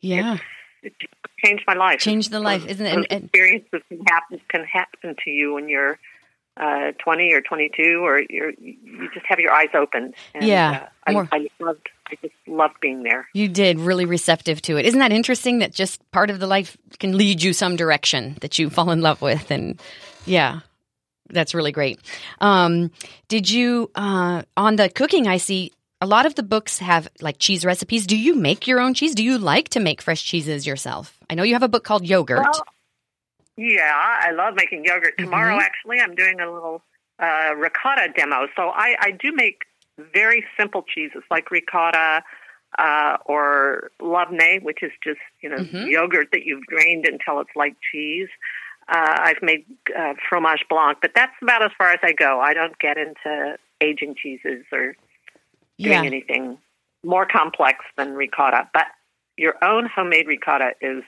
Yeah. 0.01 0.37
it 0.83 0.93
changed 1.45 1.65
my 1.67 1.75
life. 1.75 2.01
Changed 2.01 2.31
the 2.31 2.41
life, 2.41 2.63
Those- 2.63 2.73
isn't 2.73 2.87
it? 2.87 2.95
those 2.95 2.97
And- 3.07 3.13
and- 3.13 3.25
experiences 3.25 3.83
can 3.89 4.01
happen 4.07 4.41
can 4.49 4.65
happen 4.65 5.17
to 5.25 5.31
you 5.31 5.55
when 5.55 5.69
you're 5.69 5.99
uh, 6.57 6.93
20 7.03 7.33
or 7.33 7.41
22, 7.41 8.01
or 8.05 8.23
you're, 8.29 8.51
you 8.59 9.09
just 9.15 9.27
have 9.27 9.39
your 9.39 9.53
eyes 9.53 9.69
open. 9.75 10.15
And, 10.35 10.45
Yeah, 10.45 10.89
uh, 11.07 11.25
I, 11.33 11.37
I 11.37 11.49
loved. 11.59 11.89
I 12.09 12.17
just 12.21 12.35
loved 12.49 12.81
being 12.81 13.05
there. 13.05 13.29
You 13.35 13.47
did 13.47 13.79
really 13.79 14.05
receptive 14.05 14.61
to 14.63 14.77
it. 14.77 14.85
Isn't 14.85 14.99
that 14.99 15.13
interesting 15.13 15.61
that 15.61 15.73
just 15.73 16.03
part 16.11 16.29
of 16.29 16.41
the 16.41 16.47
life 16.49 16.77
can 16.99 17.17
lead 17.17 17.41
you 17.41 17.53
some 17.53 17.77
direction 17.77 18.37
that 18.41 18.59
you 18.59 18.69
fall 18.69 18.91
in 18.91 19.01
love 19.01 19.23
with? 19.23 19.51
And 19.53 19.81
yeah, 20.27 20.61
that's 21.29 21.55
really 21.55 21.71
great. 21.71 22.01
Um, 22.41 22.91
did 23.29 23.49
you, 23.49 23.93
uh, 23.95 24.43
on 24.57 24.75
the 24.75 24.89
cooking, 24.89 25.29
I 25.29 25.37
see 25.37 25.71
a 26.01 26.07
lot 26.07 26.27
of 26.27 26.35
the 26.35 26.43
books 26.43 26.79
have 26.79 27.09
like 27.21 27.39
cheese 27.39 27.65
recipes. 27.65 28.07
Do 28.07 28.17
you 28.17 28.35
make 28.35 28.67
your 28.67 28.81
own 28.81 28.95
cheese? 28.95 29.15
Do 29.15 29.23
you 29.23 29.39
like 29.39 29.69
to 29.71 29.81
make 29.81 30.03
fresh 30.03 30.25
cheeses 30.25 30.67
yourself? 30.67 31.17
I 31.29 31.35
know 31.35 31.43
you 31.43 31.55
have 31.55 31.63
a 31.63 31.69
book 31.69 31.85
called 31.85 32.05
Yogurt. 32.05 32.41
Well, 32.41 32.65
Yeah, 33.61 33.93
I 33.95 34.31
love 34.31 34.55
making 34.57 34.87
yogurt. 34.87 35.19
Tomorrow, 35.19 35.57
Mhm. 35.59 35.63
actually, 35.63 36.01
I'm 36.01 36.15
doing 36.15 36.41
a 36.41 36.51
little 36.51 36.83
uh, 37.19 37.55
ricotta 37.55 38.09
demo. 38.17 38.49
So 38.57 38.71
I, 38.71 38.97
I 38.99 39.11
do 39.11 39.31
make 39.33 39.65
very 39.99 40.43
simple 40.59 40.83
cheeses 40.83 41.23
like 41.31 41.51
ricotta 41.51 42.25
uh, 42.79 43.19
or 43.27 43.91
labneh, 44.01 44.63
which 44.63 44.83
is 44.83 44.93
just 45.05 45.21
you 45.43 45.51
know 45.51 45.59
Mhm. 45.59 45.91
yogurt 45.91 46.29
that 46.33 46.45
you've 46.47 46.65
drained 46.67 47.07
until 47.07 47.41
it's 47.41 47.55
like 47.55 47.75
cheese. 47.93 48.29
Uh, 48.89 49.17
I've 49.29 49.43
made 49.43 49.67
uh, 49.95 50.15
fromage 50.27 50.65
blanc, 50.71 50.99
but 51.03 51.13
that's 51.15 51.35
about 51.43 51.63
as 51.63 51.73
far 51.77 51.91
as 51.91 52.01
I 52.03 52.13
go. 52.13 52.41
I 52.41 52.55
don't 52.55 52.79
get 52.79 52.97
into 52.97 53.59
aging 53.83 54.15
cheeses 54.15 54.65
or 54.73 54.97
doing 55.79 55.93
yeah. 55.93 56.03
anything 56.05 56.57
more 57.05 57.27
complex 57.27 57.85
than 57.99 58.15
ricotta. 58.15 58.71
But 58.73 58.87
your 59.37 59.63
own 59.63 59.85
homemade 59.85 60.27
ricotta 60.27 60.71
is 60.81 61.05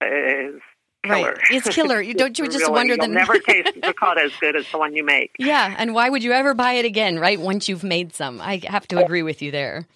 is 0.00 0.60
killer. 1.02 1.32
Right. 1.32 1.38
It's 1.50 1.68
killer. 1.68 2.00
You- 2.08 2.14
don't 2.14 2.38
you 2.38 2.46
just 2.46 2.58
really- 2.60 2.72
wonder 2.72 2.94
you'll 2.94 3.06
the- 3.06 3.12
never 3.12 3.38
taste 3.46 3.72
ricotta 3.82 4.22
as 4.22 4.32
good 4.40 4.56
as 4.56 4.70
the 4.70 4.78
one 4.78 4.94
you 4.94 5.04
make. 5.04 5.32
Yeah. 5.38 5.74
And 5.78 5.94
why 5.94 6.08
would 6.08 6.22
you 6.24 6.32
ever 6.32 6.54
buy 6.54 6.74
it 6.74 6.84
again, 6.84 7.18
right? 7.18 7.40
Once 7.40 7.68
you've 7.68 7.84
made 7.84 8.14
some. 8.14 8.40
I 8.40 8.60
have 8.68 8.86
to 8.88 9.02
agree 9.04 9.22
with 9.22 9.42
you 9.42 9.50
there. 9.50 9.86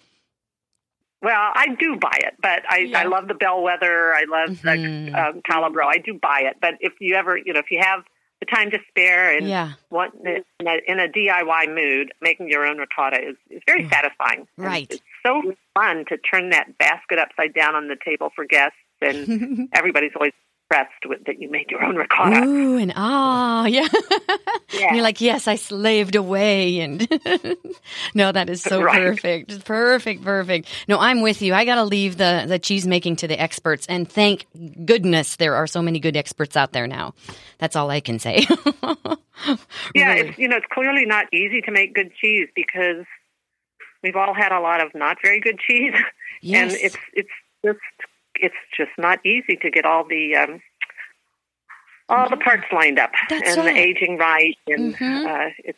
Well, 1.21 1.33
I 1.55 1.75
do 1.79 1.97
buy 1.99 2.15
it, 2.19 2.35
but 2.41 2.61
I, 2.69 2.79
Yeah. 2.79 2.99
I 2.99 3.03
love 3.05 3.27
the 3.27 3.33
Bellwether. 3.33 4.13
I 4.13 4.25
love 4.29 4.49
Mhm. 4.59 5.11
the 5.11 5.19
um, 5.19 5.41
Calabro. 5.41 5.85
I 5.87 5.97
do 5.97 6.13
buy 6.13 6.41
it, 6.45 6.57
but 6.61 6.75
if 6.79 6.93
you 6.99 7.15
ever, 7.15 7.35
you 7.37 7.53
know, 7.53 7.59
if 7.59 7.71
you 7.71 7.79
have 7.81 8.03
the 8.39 8.45
time 8.45 8.69
to 8.69 8.77
spare 8.89 9.35
and 9.35 9.47
Yeah. 9.49 9.71
want 9.89 10.13
in 10.23 10.67
a, 10.67 10.77
in 10.87 10.99
a 10.99 11.07
DIY 11.07 11.73
mood, 11.73 12.13
making 12.21 12.49
your 12.49 12.67
own 12.67 12.77
ricotta 12.77 13.17
is, 13.29 13.35
is 13.49 13.63
very 13.65 13.89
satisfying. 13.89 14.47
And 14.57 14.65
Right. 14.67 14.87
It's 14.91 15.01
so 15.25 15.55
fun 15.73 16.05
to 16.09 16.17
turn 16.17 16.51
that 16.51 16.77
basket 16.77 17.17
upside 17.17 17.55
down 17.55 17.73
on 17.73 17.87
the 17.87 17.95
table 18.05 18.31
for 18.35 18.45
guests, 18.45 18.77
and 19.01 19.69
everybody's 19.73 20.11
always 20.15 20.33
impressed 20.69 21.05
with 21.05 21.23
that 21.25 21.39
you 21.41 21.49
made 21.49 21.69
your 21.71 21.83
own 21.83 21.95
ricotta. 21.95 22.41
Ooh, 22.45 22.77
and 22.77 22.91
ah, 22.95 23.65
yeah. 23.65 23.87
Yeah. 24.73 24.93
You're 24.95 25.03
like, 25.03 25.21
yes, 25.21 25.47
I 25.47 25.55
slaved 25.55 26.15
away. 26.15 26.79
And 26.79 27.07
no, 28.13 28.31
that 28.31 28.49
is 28.49 28.61
so 28.61 28.81
Right. 28.81 28.97
perfect. 29.15 29.65
Perfect, 29.65 30.23
perfect. 30.23 30.67
No, 30.87 30.99
I'm 30.99 31.21
with 31.21 31.41
you. 31.41 31.53
I 31.53 31.63
got 31.65 31.75
to 31.75 31.83
leave 31.85 32.17
the, 32.17 32.45
the 32.47 32.59
cheese 32.59 32.85
making 32.85 33.17
to 33.17 33.27
the 33.27 33.39
experts. 33.39 33.85
And 33.87 34.09
thank 34.11 34.45
goodness 34.85 35.37
there 35.37 35.55
are 35.55 35.67
so 35.67 35.81
many 35.81 35.99
good 35.99 36.17
experts 36.17 36.57
out 36.57 36.73
there 36.73 36.87
now. 36.87 37.13
That's 37.59 37.75
all 37.75 37.89
I 37.89 37.99
can 38.01 38.19
say. 38.19 38.45
Yeah, 39.93 40.13
Really. 40.15 40.29
it's 40.29 40.37
you 40.39 40.47
know 40.47 40.57
it's 40.57 40.65
clearly 40.71 41.05
not 41.05 41.31
easy 41.31 41.61
to 41.61 41.71
make 41.71 41.93
good 41.93 42.11
cheese 42.19 42.47
because 42.55 43.05
we've 44.01 44.15
all 44.15 44.33
had 44.33 44.51
a 44.51 44.59
lot 44.59 44.83
of 44.83 44.93
not 44.95 45.17
very 45.23 45.39
good 45.39 45.59
cheese, 45.59 45.93
Yes. 46.41 46.73
and 46.73 46.81
it's 46.83 46.97
it's 47.13 47.29
just 47.63 47.77
it's 48.41 48.55
just 48.75 48.91
not 48.97 49.19
easy 49.25 49.57
to 49.61 49.69
get 49.69 49.85
all 49.85 50.03
the 50.05 50.35
um, 50.35 50.61
all 52.09 52.29
the 52.29 52.37
parts 52.37 52.63
lined 52.71 52.99
up 52.99 53.11
That's 53.29 53.49
and 53.49 53.57
right. 53.65 53.73
the 53.73 53.79
aging 53.79 54.17
right, 54.17 54.55
and 54.67 54.95
Mhm. 54.95 55.25
uh, 55.25 55.49
it's. 55.59 55.77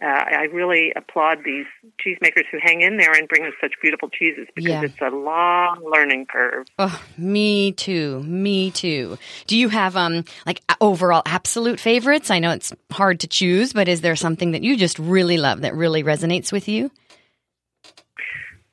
Uh, 0.00 0.06
I 0.06 0.42
really 0.52 0.92
applaud 0.94 1.38
these 1.44 1.66
cheesemakers 2.00 2.44
who 2.52 2.58
hang 2.62 2.82
in 2.82 2.98
there 2.98 3.10
and 3.12 3.26
bring 3.26 3.44
us 3.44 3.52
such 3.60 3.72
beautiful 3.82 4.08
cheeses 4.08 4.46
because 4.54 4.70
Yeah. 4.70 4.82
it's 4.84 5.00
a 5.00 5.10
long 5.10 5.82
learning 5.92 6.26
curve. 6.26 6.68
Oh, 6.78 7.02
me 7.16 7.72
too. 7.72 8.22
Me 8.22 8.70
too. 8.70 9.18
Do 9.48 9.58
you 9.58 9.68
have 9.70 9.96
um 9.96 10.24
like 10.46 10.60
overall 10.80 11.22
absolute 11.26 11.80
favorites? 11.80 12.30
I 12.30 12.38
know 12.38 12.52
it's 12.52 12.72
hard 12.92 13.18
to 13.18 13.26
choose, 13.26 13.72
but 13.72 13.88
is 13.88 14.00
there 14.02 14.14
something 14.14 14.52
that 14.52 14.62
you 14.62 14.76
just 14.76 15.00
really 15.00 15.36
love 15.36 15.62
that 15.62 15.74
really 15.74 16.04
resonates 16.04 16.52
with 16.52 16.68
you? 16.68 16.92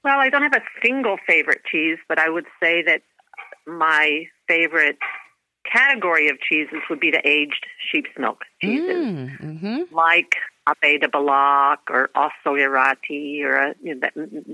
Well, 0.05 0.19
I 0.19 0.29
don't 0.29 0.43
have 0.43 0.53
a 0.53 0.61
single 0.83 1.17
favorite 1.27 1.61
cheese, 1.65 1.97
but 2.07 2.19
I 2.19 2.29
would 2.29 2.45
say 2.61 2.83
that 2.83 3.01
my 3.65 4.25
favorite 4.47 4.99
category 5.69 6.29
of 6.29 6.39
cheeses 6.39 6.81
would 6.91 6.99
be 6.99 7.09
the 7.09 7.27
aged 7.27 7.65
sheep's 7.91 8.11
milk 8.17 8.43
cheeses, 8.61 8.85
Mm, 8.87 9.39
mm-hmm. 9.39 9.95
like 9.95 10.35
Abbaye 10.69 11.01
de 11.01 11.09
Belloc 11.09 11.79
or 11.89 12.11
Ossau-Iraty 12.15 13.41
or 13.43 13.57
uh, 13.57 13.73
you 13.81 13.95
know, 13.95 14.07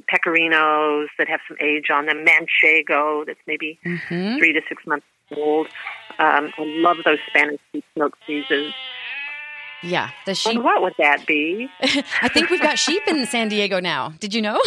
Pecorinos 0.10 1.08
that 1.18 1.28
have 1.28 1.42
some 1.50 1.58
age 1.60 1.90
on 1.90 2.06
them, 2.06 2.26
Manchego 2.26 3.26
that's 3.26 3.40
maybe 3.46 3.78
Mm-hmm. 3.86 4.38
three 4.38 4.54
to 4.54 4.62
six 4.70 4.88
months 4.88 5.06
old. 5.36 5.68
Um, 6.18 6.54
I 6.58 6.64
love 6.80 6.98
those 7.04 7.20
Spanish 7.28 7.60
sheep's 7.74 7.88
milk 7.98 8.18
cheeses. 8.26 8.74
Yeah, 9.84 10.10
the 10.26 10.36
sheep. 10.36 10.56
And 10.56 10.64
what 10.64 10.82
would 10.82 10.94
that 10.98 11.26
be? 11.26 11.68
I 12.22 12.28
think 12.28 12.50
we've 12.50 12.62
got 12.62 12.78
sheep 12.78 13.02
in 13.08 13.26
San 13.26 13.50
Diego 13.50 13.80
now. 13.80 14.14
Did 14.20 14.34
you 14.34 14.42
know? 14.42 14.60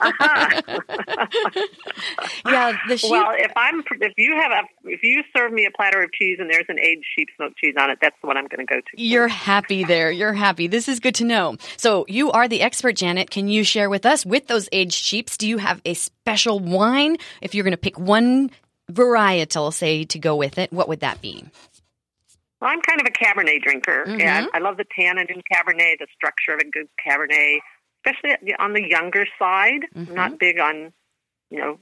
Uh-huh. 0.00 0.62
yeah, 2.46 2.76
the 2.88 2.96
sheep. 2.96 3.10
Well, 3.10 3.30
if 3.36 3.52
I'm 3.56 3.84
if 4.00 4.12
you 4.16 4.34
have 4.40 4.52
a 4.52 4.88
if 4.88 5.02
you 5.02 5.22
serve 5.36 5.52
me 5.52 5.66
a 5.66 5.70
platter 5.70 6.02
of 6.02 6.12
cheese 6.12 6.38
and 6.40 6.50
there's 6.50 6.66
an 6.68 6.78
aged 6.80 7.04
sheep 7.16 7.28
smoked 7.36 7.56
cheese 7.56 7.74
on 7.78 7.90
it, 7.90 7.98
that's 8.00 8.16
the 8.20 8.26
one 8.26 8.36
I'm 8.36 8.48
going 8.48 8.66
to 8.66 8.72
go 8.72 8.80
to. 8.80 9.02
You're 9.02 9.28
happy 9.28 9.84
there. 9.84 10.10
You're 10.10 10.32
happy. 10.32 10.66
This 10.66 10.88
is 10.88 10.98
good 11.00 11.14
to 11.16 11.24
know. 11.24 11.56
So 11.76 12.04
you 12.08 12.32
are 12.32 12.48
the 12.48 12.62
expert, 12.62 12.96
Janet. 12.96 13.30
Can 13.30 13.48
you 13.48 13.62
share 13.64 13.88
with 13.88 14.04
us 14.04 14.26
with 14.26 14.48
those 14.48 14.68
aged 14.72 14.94
sheeps? 14.94 15.36
Do 15.36 15.48
you 15.48 15.58
have 15.58 15.80
a 15.84 15.94
special 15.94 16.58
wine? 16.58 17.16
If 17.40 17.54
you're 17.54 17.64
going 17.64 17.72
to 17.72 17.76
pick 17.76 17.98
one 17.98 18.50
varietal, 18.90 19.72
say, 19.72 20.04
to 20.04 20.18
go 20.18 20.36
with 20.36 20.58
it, 20.58 20.72
what 20.72 20.88
would 20.88 21.00
that 21.00 21.20
be? 21.22 21.44
Well, 22.62 22.70
I'm 22.70 22.80
kind 22.82 23.00
of 23.00 23.08
a 23.08 23.10
Cabernet 23.10 23.60
drinker, 23.60 24.04
Mhm. 24.06 24.22
and 24.22 24.48
I 24.54 24.58
love 24.60 24.76
the 24.76 24.84
tannin 24.84 25.26
in 25.28 25.42
Cabernet, 25.52 25.98
the 25.98 26.06
structure 26.14 26.52
of 26.54 26.60
a 26.60 26.64
good 26.64 26.88
Cabernet, 27.04 27.58
especially 28.06 28.54
on 28.54 28.72
the 28.72 28.88
younger 28.88 29.26
side. 29.36 29.88
Mhm. 29.96 30.10
I'm 30.10 30.14
not 30.14 30.38
big 30.38 30.60
on, 30.60 30.92
you 31.50 31.58
know, 31.58 31.80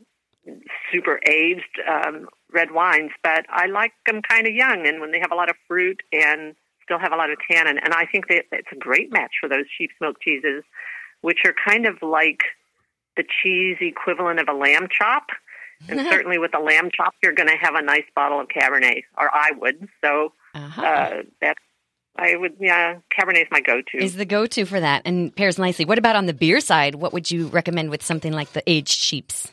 super 0.90 1.20
aged 1.26 1.80
um, 1.86 2.30
red 2.50 2.70
wines, 2.70 3.12
but 3.22 3.44
I 3.50 3.66
like 3.66 3.92
them 4.06 4.22
kind 4.22 4.46
of 4.46 4.54
young, 4.54 4.86
and 4.86 5.02
when 5.02 5.10
they 5.12 5.20
have 5.20 5.32
a 5.32 5.34
lot 5.34 5.50
of 5.50 5.56
fruit 5.68 6.02
and 6.14 6.56
still 6.82 6.98
have 6.98 7.12
a 7.12 7.16
lot 7.16 7.28
of 7.28 7.38
tannin. 7.46 7.76
And 7.76 7.92
I 7.92 8.06
think 8.06 8.28
that 8.28 8.46
it's 8.50 8.72
a 8.72 8.76
great 8.76 9.12
match 9.12 9.34
for 9.38 9.50
those 9.50 9.66
sheep's 9.68 9.94
milk 10.00 10.18
cheeses, 10.22 10.64
which 11.20 11.44
are 11.44 11.52
kind 11.52 11.84
of 11.84 12.02
like 12.02 12.42
the 13.16 13.22
cheese 13.24 13.76
equivalent 13.82 14.40
of 14.40 14.48
a 14.48 14.54
lamb 14.54 14.88
chop. 14.88 15.30
And 15.90 16.00
certainly 16.24 16.38
with 16.38 16.54
a 16.54 16.58
lamb 16.58 16.90
chop, 16.90 17.14
you're 17.22 17.32
going 17.34 17.50
to 17.50 17.56
have 17.58 17.74
a 17.74 17.82
nice 17.82 18.08
bottle 18.14 18.40
of 18.40 18.48
Cabernet, 18.48 19.04
or 19.18 19.28
I 19.30 19.50
would. 19.52 19.86
So 20.00 20.32
Uh-huh. 20.54 20.82
uh, 20.82 21.22
that 21.40 21.56
I 22.16 22.36
would, 22.36 22.56
yeah, 22.60 22.96
Cabernet 23.16 23.42
is 23.42 23.48
my 23.50 23.60
go-to. 23.60 23.98
is 24.02 24.16
the 24.16 24.24
go-to 24.24 24.64
for 24.66 24.80
that 24.80 25.02
and 25.04 25.34
pairs 25.34 25.58
nicely. 25.58 25.84
What 25.84 25.98
about 25.98 26.16
on 26.16 26.26
the 26.26 26.34
beer 26.34 26.60
side? 26.60 26.96
What 26.96 27.12
would 27.12 27.30
you 27.30 27.46
recommend 27.48 27.90
with 27.90 28.02
something 28.02 28.32
like 28.32 28.52
the 28.52 28.62
aged 28.68 28.98
sheeps? 28.98 29.52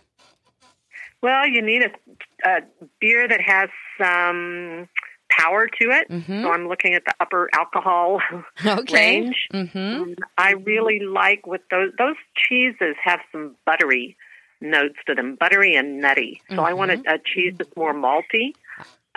well, 1.21 1.47
you 1.47 1.61
need 1.61 1.81
a, 1.83 2.47
a 2.49 2.59
beer 3.01 3.27
that 3.27 3.41
has 3.41 3.69
some 3.97 4.87
power 5.29 5.67
to 5.67 5.89
it. 5.91 6.09
Mhm. 6.09 6.43
So 6.43 6.51
I'm 6.51 6.67
looking 6.67 6.93
at 6.93 7.03
the 7.05 7.13
upper 7.19 7.49
alcohol 7.53 8.21
Okay. 8.65 8.93
range. 9.21 9.47
Mm-hmm. 9.53 10.13
I 10.37 10.51
really 10.51 10.99
like 10.99 11.45
with 11.47 11.61
those 11.71 11.91
those 11.97 12.15
cheeses 12.35 12.95
have 13.03 13.19
some 13.31 13.55
buttery 13.65 14.15
notes 14.61 14.95
to 15.07 15.15
them, 15.15 15.35
buttery 15.35 15.75
and 15.75 15.99
nutty. 15.99 16.41
So 16.49 16.61
I 16.63 16.73
want 16.73 16.91
Mm-hmm. 16.91 17.07
a, 17.07 17.15
a 17.15 17.19
cheese 17.19 17.53
that's 17.57 17.75
more 17.75 17.93
malty, 17.93 18.53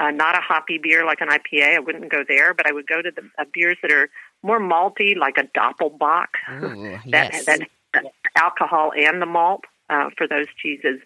uh, 0.00 0.10
not 0.10 0.36
a 0.36 0.40
hoppy 0.40 0.78
beer 0.78 1.04
like 1.04 1.20
an 1.20 1.28
IPA. 1.28 1.76
I 1.76 1.78
wouldn't 1.78 2.10
go 2.10 2.24
there, 2.26 2.54
but 2.54 2.66
I 2.66 2.72
would 2.72 2.86
go 2.86 3.02
to 3.02 3.10
the 3.10 3.22
uh, 3.38 3.44
beers 3.52 3.76
that 3.82 3.92
are 3.92 4.08
more 4.42 4.58
malty, 4.58 5.16
like 5.16 5.36
a 5.36 5.42
Doppelbock. 5.42 6.28
Ooh, 6.50 6.98
that, 7.10 7.32
yes. 7.32 7.44
that, 7.44 7.60
that 7.92 8.06
alcohol 8.34 8.92
and 8.96 9.20
the 9.20 9.26
malt 9.26 9.64
uh, 9.90 10.08
for 10.16 10.26
those 10.26 10.46
cheeses. 10.60 11.00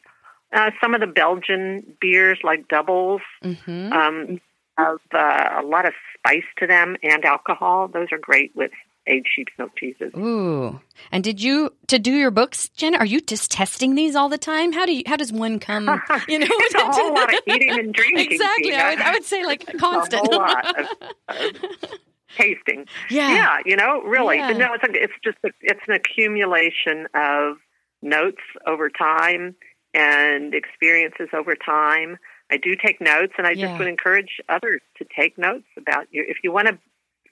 Uh, 0.52 0.70
some 0.80 0.94
of 0.94 1.00
the 1.00 1.08
Belgian 1.08 1.96
beers, 2.00 2.38
like 2.44 2.68
doubles, 2.68 3.22
mm-hmm. 3.42 3.92
um, 3.92 4.40
have 4.78 4.98
uh, 5.12 5.60
a 5.60 5.66
lot 5.66 5.86
of 5.86 5.92
spice 6.16 6.44
to 6.58 6.66
them 6.66 6.96
and 7.02 7.24
alcohol. 7.24 7.88
Those 7.88 8.08
are 8.12 8.18
great 8.18 8.54
with 8.54 8.70
aged 9.06 9.28
sheep's 9.34 9.52
milk 9.58 9.73
cheeses. 9.76 10.12
Ooh. 10.16 10.80
And 11.12 11.23
did 11.23 11.42
you 11.42 11.73
to 11.88 11.99
do 11.99 12.12
your 12.12 12.30
books, 12.30 12.68
Jen? 12.70 12.94
Are 12.94 13.04
you 13.04 13.20
just 13.20 13.50
testing 13.50 13.94
these 13.94 14.16
all 14.16 14.28
the 14.28 14.38
time? 14.38 14.73
How 14.73 14.87
do 14.87 14.92
you? 14.94 15.02
How 15.06 15.16
does 15.16 15.32
one 15.32 15.58
come? 15.61 15.84
You 16.28 16.38
know, 16.38 16.46
it's 16.50 16.75
a 16.75 16.90
whole 16.92 17.14
lot 17.14 17.32
of 17.32 17.40
eating 17.46 17.70
and 17.78 17.92
drinking. 17.94 18.32
exactly. 18.32 18.75
I 18.75 18.90
would, 18.90 19.00
I 19.00 19.12
would 19.12 19.25
say 19.25 19.44
like 19.44 19.64
a 19.75 19.76
constant. 19.76 20.26
whole 20.26 20.38
lot 20.38 20.78
of, 20.80 20.87
of 21.28 21.90
tasting. 22.37 22.87
yeah. 23.11 23.30
Yeah, 23.34 23.56
you 23.66 23.76
know, 23.76 24.02
really. 24.02 24.37
Yeah. 24.38 24.50
No, 24.50 24.75
it's 24.75 24.84
a, 24.84 24.90
it's 25.02 25.12
just 25.23 25.37
a, 25.44 25.50
it's 25.61 25.80
an 25.87 25.94
accumulation 25.94 27.06
of 27.14 27.56
notes 28.02 28.42
over 28.66 28.88
time 28.90 29.54
and 29.92 30.54
experiences 30.54 31.28
over 31.32 31.54
time. 31.54 32.16
I 32.50 32.56
do 32.58 32.75
take 32.76 33.00
notes, 33.00 33.32
and 33.38 33.46
I 33.46 33.52
Yeah. 33.52 33.66
just 33.68 33.78
would 33.78 33.88
encourage 33.88 34.40
others 34.49 34.80
to 34.99 35.06
take 35.18 35.38
notes 35.38 35.66
about 35.78 36.06
you. 36.11 36.25
If 36.26 36.38
you 36.42 36.52
want 36.52 36.68
to 36.68 36.78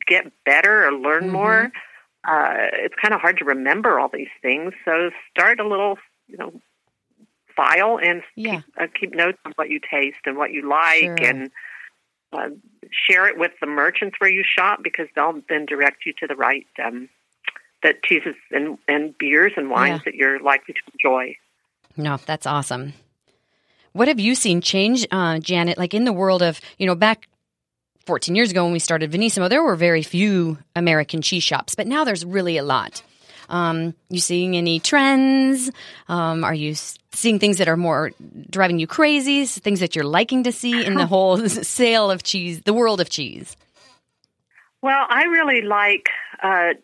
get 0.07 0.33
better 0.45 0.87
or 0.87 0.93
learn 0.93 1.25
mm-hmm. 1.25 1.33
more, 1.33 1.73
uh, 2.25 2.55
it's 2.73 2.95
kind 3.01 3.15
of 3.15 3.21
hard 3.21 3.39
to 3.39 3.45
remember 3.45 3.99
all 3.99 4.09
these 4.13 4.29
things. 4.41 4.73
So 4.85 5.11
start 5.31 5.61
a 5.61 5.67
little, 5.67 5.99
you 6.29 6.39
know, 6.39 6.53
file 7.55 7.99
and 8.03 8.23
yeah. 8.37 8.57
keep, 8.57 8.65
uh, 8.79 8.87
keep 8.99 9.15
notes 9.15 9.39
on 9.45 9.53
what 9.57 9.69
you 9.71 9.81
taste 9.81 10.19
and 10.25 10.37
what 10.37 10.53
you 10.53 10.69
like 10.69 11.19
sure. 11.19 11.25
and 11.25 11.51
uh, 12.33 12.49
share 12.91 13.29
it 13.29 13.39
with 13.39 13.53
the 13.61 13.67
merchants 13.67 14.17
where 14.19 14.31
you 14.31 14.43
shop 14.45 14.81
because 14.83 15.09
they'll 15.15 15.41
then 15.49 15.67
direct 15.67 16.07
you 16.07 16.13
to 16.21 16.27
the 16.27 16.37
right 16.37 16.67
um, 16.83 17.09
that 17.83 18.03
cheeses 18.03 18.35
and, 18.51 18.79
and 18.89 19.17
beers 19.19 19.53
and 19.57 19.69
wines 19.71 20.01
yeah. 20.01 20.11
that 20.11 20.15
you're 20.15 20.41
likely 20.41 20.75
to 20.75 20.81
enjoy. 20.95 21.35
No, 21.97 22.19
that's 22.25 22.47
awesome. 22.47 22.95
What 23.93 24.09
have 24.09 24.19
you 24.19 24.35
seen 24.35 24.63
change, 24.63 25.07
uh, 25.11 25.39
Janet? 25.39 25.77
Like 25.77 25.93
in 25.93 26.05
the 26.05 26.13
world 26.13 26.43
of 26.43 26.61
you 26.79 26.87
know 26.87 26.95
back 26.95 27.29
14 28.07 28.35
years 28.35 28.51
ago 28.51 28.65
when 28.65 28.73
we 28.73 28.79
started 28.79 29.11
Venissimo, 29.11 29.49
there 29.49 29.63
were 29.63 29.77
very 29.77 30.03
few 30.03 30.59
American 30.75 31.23
cheese 31.23 31.43
shops, 31.43 31.75
but 31.75 31.87
now 31.87 32.05
there's 32.05 32.25
really 32.25 32.57
a 32.57 32.63
lot. 32.63 33.03
Um, 33.49 33.95
you 34.09 34.21
seeing 34.21 34.57
any 34.57 34.81
trends? 34.81 35.71
Um, 36.09 36.43
are 36.43 36.55
you 36.55 36.75
seeing 37.13 37.39
things 37.39 37.59
that 37.59 37.69
are 37.69 37.77
more 37.77 38.13
driving 38.51 38.79
you 38.79 38.87
crazy? 38.87 39.45
Things 39.45 39.81
that 39.81 39.95
you're 39.95 40.07
liking 40.07 40.45
to 40.45 40.53
see 40.53 40.85
in 40.85 40.95
the 40.95 41.07
whole 41.13 41.39
sale 41.49 42.11
of 42.11 42.23
cheese, 42.23 42.63
the 42.63 42.73
world 42.73 43.01
of 43.01 43.11
cheese? 43.11 43.57
Well, 44.81 45.07
I 45.09 45.25
really 45.25 45.63
like 45.63 46.09
uh, 46.43 46.75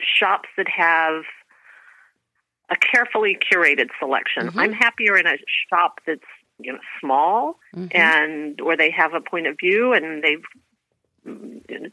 shops 0.00 0.48
that 0.56 0.68
have 0.68 1.24
a 2.70 2.76
carefully 2.76 3.36
curated 3.36 3.88
selection. 3.98 4.48
Mm-hmm. 4.48 4.58
I'm 4.58 4.72
happier 4.72 5.18
in 5.18 5.26
a 5.26 5.36
shop 5.68 6.00
that's 6.06 6.22
you 6.64 6.72
know 6.72 6.78
small 7.00 7.58
mm-hmm. 7.74 7.88
and 7.92 8.60
where 8.60 8.76
they 8.76 8.90
have 8.90 9.14
a 9.14 9.20
point 9.20 9.46
of 9.46 9.56
view 9.58 9.92
and 9.92 10.22
they've 10.22 10.44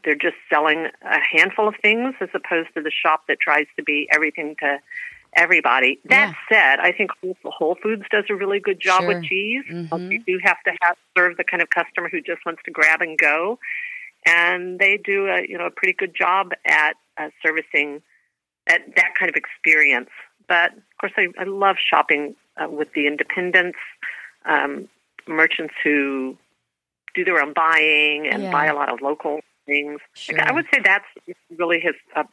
they're 0.02 0.16
just 0.16 0.36
selling 0.52 0.88
a 1.02 1.18
handful 1.32 1.68
of 1.68 1.74
things 1.80 2.14
as 2.20 2.28
opposed 2.34 2.68
to 2.74 2.82
the 2.82 2.90
shop 2.90 3.22
that 3.28 3.38
tries 3.40 3.66
to 3.76 3.82
be 3.82 4.08
everything 4.12 4.56
to 4.58 4.78
everybody. 5.34 6.00
That 6.06 6.34
yeah. 6.50 6.76
said, 6.76 6.80
I 6.80 6.92
think 6.92 7.10
Whole 7.44 7.76
Foods 7.82 8.02
does 8.10 8.24
a 8.28 8.34
really 8.34 8.60
good 8.60 8.80
job 8.80 9.02
sure. 9.02 9.08
with 9.14 9.24
cheese. 9.24 9.64
Mm-hmm. 9.70 10.10
You 10.10 10.22
do 10.24 10.40
have 10.42 10.56
to 10.66 10.72
have 10.82 10.96
serve 11.16 11.36
the 11.36 11.44
kind 11.44 11.62
of 11.62 11.70
customer 11.70 12.08
who 12.08 12.20
just 12.20 12.44
wants 12.44 12.62
to 12.64 12.70
grab 12.70 13.00
and 13.00 13.16
go, 13.16 13.58
and 14.26 14.78
they 14.78 14.96
do 14.96 15.26
a 15.26 15.46
you 15.48 15.58
know 15.58 15.66
a 15.66 15.70
pretty 15.70 15.94
good 15.94 16.14
job 16.14 16.50
at 16.66 16.94
uh, 17.16 17.28
servicing 17.44 18.02
at 18.66 18.80
that 18.96 19.14
kind 19.18 19.28
of 19.28 19.36
experience. 19.36 20.10
But 20.48 20.72
of 20.72 20.98
course, 21.00 21.12
I, 21.16 21.28
I 21.38 21.44
love 21.44 21.76
shopping 21.78 22.34
uh, 22.56 22.68
with 22.68 22.88
the 22.94 23.06
independents, 23.06 23.78
um, 24.44 24.88
merchants 25.26 25.74
who 25.82 26.36
do 27.14 27.24
their 27.24 27.42
own 27.42 27.52
buying 27.52 28.26
and 28.26 28.44
yeah. 28.44 28.52
buy 28.52 28.66
a 28.66 28.74
lot 28.74 28.92
of 28.92 29.00
local 29.00 29.40
things. 29.66 30.00
Sure. 30.14 30.40
I 30.40 30.52
would 30.52 30.66
say 30.72 30.80
that's 30.82 31.04
really 31.56 31.80
has 31.80 31.94
uh, 32.16 32.24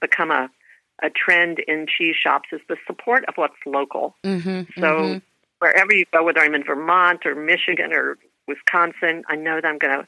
become 0.00 0.30
a 0.30 0.50
a 1.02 1.10
trend 1.10 1.58
in 1.66 1.86
cheese 1.86 2.14
shops 2.16 2.50
is 2.52 2.60
the 2.68 2.76
support 2.86 3.24
of 3.26 3.34
what's 3.36 3.56
local. 3.66 4.14
Mm-hmm, 4.24 4.80
so 4.80 4.86
mm-hmm. 4.86 5.18
wherever 5.58 5.92
you 5.92 6.04
go, 6.12 6.22
whether 6.22 6.40
I'm 6.40 6.54
in 6.54 6.64
Vermont 6.64 7.26
or 7.26 7.34
Michigan 7.34 7.92
or 7.92 8.16
Wisconsin, 8.46 9.24
I 9.28 9.34
know 9.36 9.56
that 9.56 9.66
I'm 9.66 9.78
going 9.78 9.98
to 9.98 10.06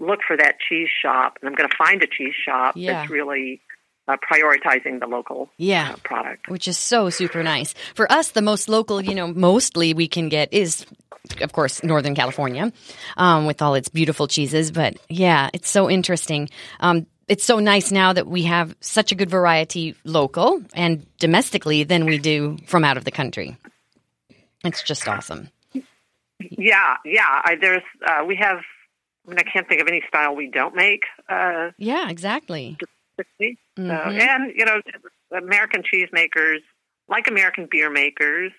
look 0.00 0.20
for 0.26 0.36
that 0.36 0.58
cheese 0.58 0.88
shop 0.88 1.38
and 1.40 1.48
I'm 1.48 1.54
going 1.54 1.68
to 1.68 1.76
find 1.76 2.02
a 2.02 2.06
cheese 2.06 2.34
shop 2.34 2.76
yeah. 2.76 2.94
that's 2.94 3.10
really 3.10 3.60
uh, 4.08 4.16
prioritizing 4.30 5.00
the 5.00 5.06
local 5.06 5.50
yeah. 5.56 5.92
uh, 5.92 5.96
product. 6.02 6.48
Which 6.48 6.68
is 6.68 6.78
so 6.78 7.10
super 7.10 7.42
nice. 7.42 7.74
For 7.94 8.10
us, 8.10 8.30
the 8.30 8.42
most 8.42 8.68
local, 8.68 9.00
you 9.00 9.14
know, 9.14 9.26
mostly 9.26 9.94
we 9.94 10.08
can 10.08 10.28
get 10.28 10.52
is, 10.52 10.86
of 11.40 11.52
course, 11.52 11.82
Northern 11.82 12.14
California 12.14 12.72
um, 13.16 13.46
with 13.46 13.62
all 13.62 13.74
its 13.74 13.88
beautiful 13.88 14.26
cheeses. 14.26 14.70
But 14.70 14.96
yeah, 15.08 15.50
it's 15.52 15.70
so 15.70 15.88
interesting. 15.88 16.48
Um, 16.80 17.06
it's 17.28 17.44
so 17.44 17.60
nice 17.60 17.92
now 17.92 18.12
that 18.12 18.26
we 18.26 18.42
have 18.42 18.74
such 18.80 19.12
a 19.12 19.14
good 19.14 19.30
variety 19.30 19.94
local 20.04 20.62
and 20.74 21.06
domestically 21.18 21.84
than 21.84 22.04
we 22.04 22.18
do 22.18 22.58
from 22.66 22.84
out 22.84 22.96
of 22.96 23.04
the 23.04 23.10
country. 23.10 23.56
It's 24.64 24.82
just 24.82 25.08
awesome. 25.08 25.48
Yeah, 26.40 26.96
yeah. 27.04 27.40
I, 27.44 27.56
there's 27.60 27.82
uh, 28.06 28.24
we 28.26 28.36
have. 28.36 28.58
I 29.26 29.30
mean, 29.30 29.38
I 29.38 29.42
can't 29.42 29.68
think 29.68 29.80
of 29.80 29.86
any 29.86 30.02
style 30.08 30.34
we 30.34 30.48
don't 30.48 30.74
make. 30.74 31.04
Uh, 31.28 31.70
yeah, 31.78 32.10
exactly. 32.10 32.76
Mm-hmm. 33.20 33.88
So, 33.88 33.92
and 33.92 34.52
you 34.56 34.64
know, 34.64 34.80
American 35.36 35.82
cheesemakers, 35.82 36.58
like 37.08 37.28
American 37.28 37.68
beer 37.70 37.90
makers, 37.90 38.52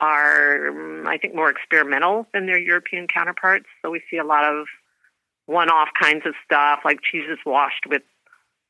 are 0.00 0.70
mm, 0.70 1.06
I 1.06 1.18
think 1.18 1.34
more 1.34 1.50
experimental 1.50 2.26
than 2.32 2.46
their 2.46 2.58
European 2.58 3.06
counterparts. 3.06 3.66
So 3.82 3.90
we 3.90 4.02
see 4.10 4.16
a 4.16 4.24
lot 4.24 4.44
of 4.44 4.66
one-off 5.46 5.88
kinds 6.00 6.26
of 6.26 6.34
stuff, 6.44 6.80
like 6.84 7.00
cheeses 7.02 7.38
washed 7.44 7.86
with 7.88 8.02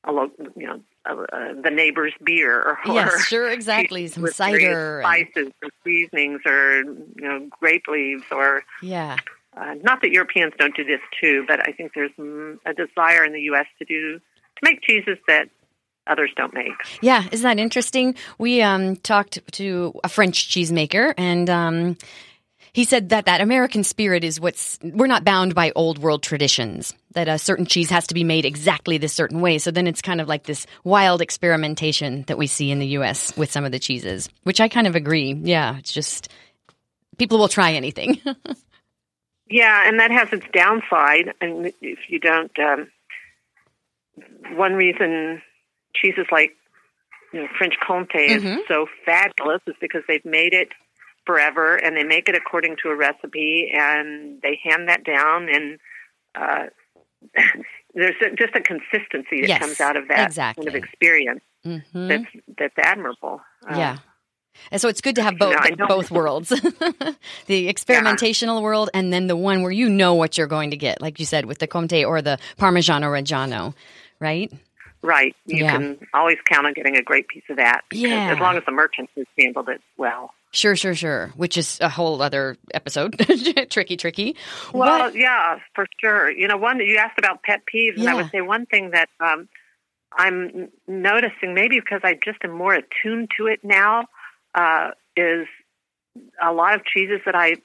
a 0.04 0.12
lo- 0.12 0.30
you 0.56 0.66
know 0.66 0.80
uh, 1.08 1.24
uh, 1.32 1.52
the 1.62 1.70
neighbor's 1.70 2.12
beer 2.22 2.60
or 2.60 2.78
yes, 2.86 3.24
sure, 3.26 3.48
exactly, 3.52 4.06
some 4.08 4.26
cider, 4.28 5.00
spices, 5.02 5.52
or 5.62 5.70
seasonings, 5.84 6.40
or 6.44 6.78
you 6.82 7.14
know 7.22 7.48
grape 7.58 7.86
leaves, 7.88 8.24
or 8.30 8.62
yeah. 8.82 9.16
Uh, 9.56 9.74
not 9.82 10.00
that 10.00 10.12
Europeans 10.12 10.52
don't 10.58 10.76
do 10.76 10.84
this 10.84 11.00
too, 11.20 11.44
but 11.48 11.58
I 11.68 11.72
think 11.72 11.92
there's 11.94 12.12
mm, 12.16 12.56
a 12.64 12.72
desire 12.72 13.24
in 13.24 13.32
the 13.32 13.40
U.S. 13.42 13.66
to 13.80 13.84
do 13.84 14.20
to 14.62 14.70
make 14.70 14.82
cheeses 14.82 15.18
that 15.26 15.48
others 16.06 16.30
don't 16.36 16.54
make. 16.54 16.72
Yeah, 17.00 17.24
isn't 17.30 17.44
that 17.44 17.62
interesting? 17.62 18.14
We 18.38 18.62
um, 18.62 18.96
talked 18.96 19.38
to 19.52 19.98
a 20.02 20.08
French 20.08 20.48
cheesemaker, 20.48 21.14
and 21.16 21.48
um, 21.48 21.96
he 22.72 22.84
said 22.84 23.10
that 23.10 23.26
that 23.26 23.40
American 23.40 23.84
spirit 23.84 24.24
is 24.24 24.40
what's 24.40 24.78
we're 24.82 25.06
not 25.06 25.24
bound 25.24 25.54
by 25.54 25.72
old 25.74 25.98
world 25.98 26.22
traditions. 26.22 26.94
That 27.12 27.28
a 27.28 27.38
certain 27.38 27.66
cheese 27.66 27.90
has 27.90 28.06
to 28.08 28.14
be 28.14 28.24
made 28.24 28.44
exactly 28.44 28.98
this 28.98 29.12
certain 29.12 29.40
way. 29.40 29.58
So 29.58 29.70
then 29.70 29.86
it's 29.86 30.02
kind 30.02 30.20
of 30.20 30.28
like 30.28 30.44
this 30.44 30.66
wild 30.84 31.20
experimentation 31.20 32.22
that 32.28 32.38
we 32.38 32.46
see 32.46 32.70
in 32.70 32.78
the 32.78 32.86
U.S. 32.88 33.36
with 33.36 33.50
some 33.50 33.64
of 33.64 33.72
the 33.72 33.80
cheeses, 33.80 34.28
which 34.44 34.60
I 34.60 34.68
kind 34.68 34.86
of 34.86 34.94
agree. 34.94 35.32
Yeah, 35.32 35.78
it's 35.78 35.92
just 35.92 36.30
people 37.18 37.38
will 37.38 37.48
try 37.48 37.72
anything. 37.72 38.20
yeah, 39.48 39.88
and 39.88 39.98
that 39.98 40.10
has 40.10 40.32
its 40.32 40.46
downside. 40.52 41.34
And 41.40 41.72
if 41.80 41.98
you 42.08 42.20
don't, 42.20 42.56
um, 42.58 42.88
one 44.54 44.74
reason 44.74 45.42
cheeses 45.94 46.26
like 46.30 46.52
you 47.32 47.42
know 47.42 47.48
French 47.56 47.74
mm-hmm. 47.82 48.46
is 48.46 48.58
so 48.68 48.86
fabulous 49.04 49.60
is 49.66 49.74
because 49.80 50.02
they've 50.08 50.24
made 50.24 50.52
it 50.52 50.68
forever 51.26 51.76
and 51.76 51.96
they 51.96 52.04
make 52.04 52.28
it 52.28 52.34
according 52.34 52.76
to 52.82 52.88
a 52.88 52.96
recipe 52.96 53.70
and 53.72 54.40
they 54.42 54.58
hand 54.62 54.88
that 54.88 55.04
down 55.04 55.48
and 55.48 55.78
uh, 56.34 56.66
there's 57.94 58.14
just 58.38 58.54
a 58.54 58.60
consistency 58.60 59.42
that 59.42 59.48
yes, 59.48 59.58
comes 59.60 59.80
out 59.80 59.96
of 59.96 60.08
that 60.08 60.26
exactly. 60.26 60.66
kind 60.66 60.76
of 60.76 60.82
experience 60.82 61.40
mm-hmm. 61.64 62.08
that's 62.08 62.24
that's 62.58 62.74
admirable. 62.78 63.40
Uh, 63.68 63.76
yeah. 63.76 63.98
And 64.70 64.80
so 64.80 64.88
it's 64.88 65.00
good 65.00 65.14
to 65.16 65.22
have 65.22 65.38
both 65.38 65.56
you 65.68 65.76
know, 65.76 65.86
both 65.86 66.10
worlds, 66.10 66.48
the 67.46 67.72
experimentational 67.72 68.56
yeah. 68.56 68.60
world, 68.60 68.90
and 68.92 69.12
then 69.12 69.26
the 69.26 69.36
one 69.36 69.62
where 69.62 69.72
you 69.72 69.88
know 69.88 70.14
what 70.14 70.36
you're 70.36 70.46
going 70.46 70.70
to 70.70 70.76
get, 70.76 71.00
like 71.00 71.18
you 71.18 71.26
said 71.26 71.44
with 71.46 71.58
the 71.58 71.68
Comté 71.68 72.06
or 72.06 72.20
the 72.20 72.38
Parmigiano 72.58 73.06
Reggiano, 73.06 73.74
right? 74.20 74.52
Right. 75.02 75.34
You 75.46 75.64
yeah. 75.64 75.72
can 75.72 75.98
always 76.12 76.36
count 76.46 76.66
on 76.66 76.74
getting 76.74 76.96
a 76.96 77.02
great 77.02 77.28
piece 77.28 77.42
of 77.48 77.56
that. 77.56 77.82
Yeah. 77.90 78.32
As 78.32 78.38
long 78.38 78.56
as 78.56 78.64
the 78.66 78.72
merchant 78.72 79.08
has 79.16 79.26
handled 79.38 79.68
it 79.68 79.80
well. 79.96 80.34
Sure, 80.52 80.76
sure, 80.76 80.94
sure. 80.94 81.28
Which 81.36 81.56
is 81.56 81.78
a 81.80 81.88
whole 81.88 82.20
other 82.20 82.56
episode. 82.74 83.16
tricky, 83.70 83.96
tricky. 83.96 84.36
Well, 84.74 85.10
but, 85.10 85.14
yeah, 85.14 85.60
for 85.74 85.86
sure. 86.00 86.30
You 86.30 86.48
know, 86.48 86.56
one 86.56 86.80
you 86.80 86.96
asked 86.98 87.18
about 87.18 87.42
pet 87.42 87.62
peeves, 87.72 87.94
and 87.94 88.04
yeah. 88.04 88.12
I 88.12 88.14
would 88.14 88.30
say 88.30 88.40
one 88.40 88.66
thing 88.66 88.90
that 88.90 89.08
um, 89.20 89.48
I'm 90.12 90.68
noticing, 90.88 91.54
maybe 91.54 91.78
because 91.78 92.00
I 92.02 92.18
just 92.22 92.38
am 92.44 92.50
more 92.50 92.74
attuned 92.74 93.30
to 93.38 93.46
it 93.46 93.60
now, 93.62 94.06
uh, 94.54 94.90
is 95.16 95.46
a 96.42 96.52
lot 96.52 96.74
of 96.74 96.84
cheeses 96.84 97.20
that 97.26 97.36
I 97.36 97.56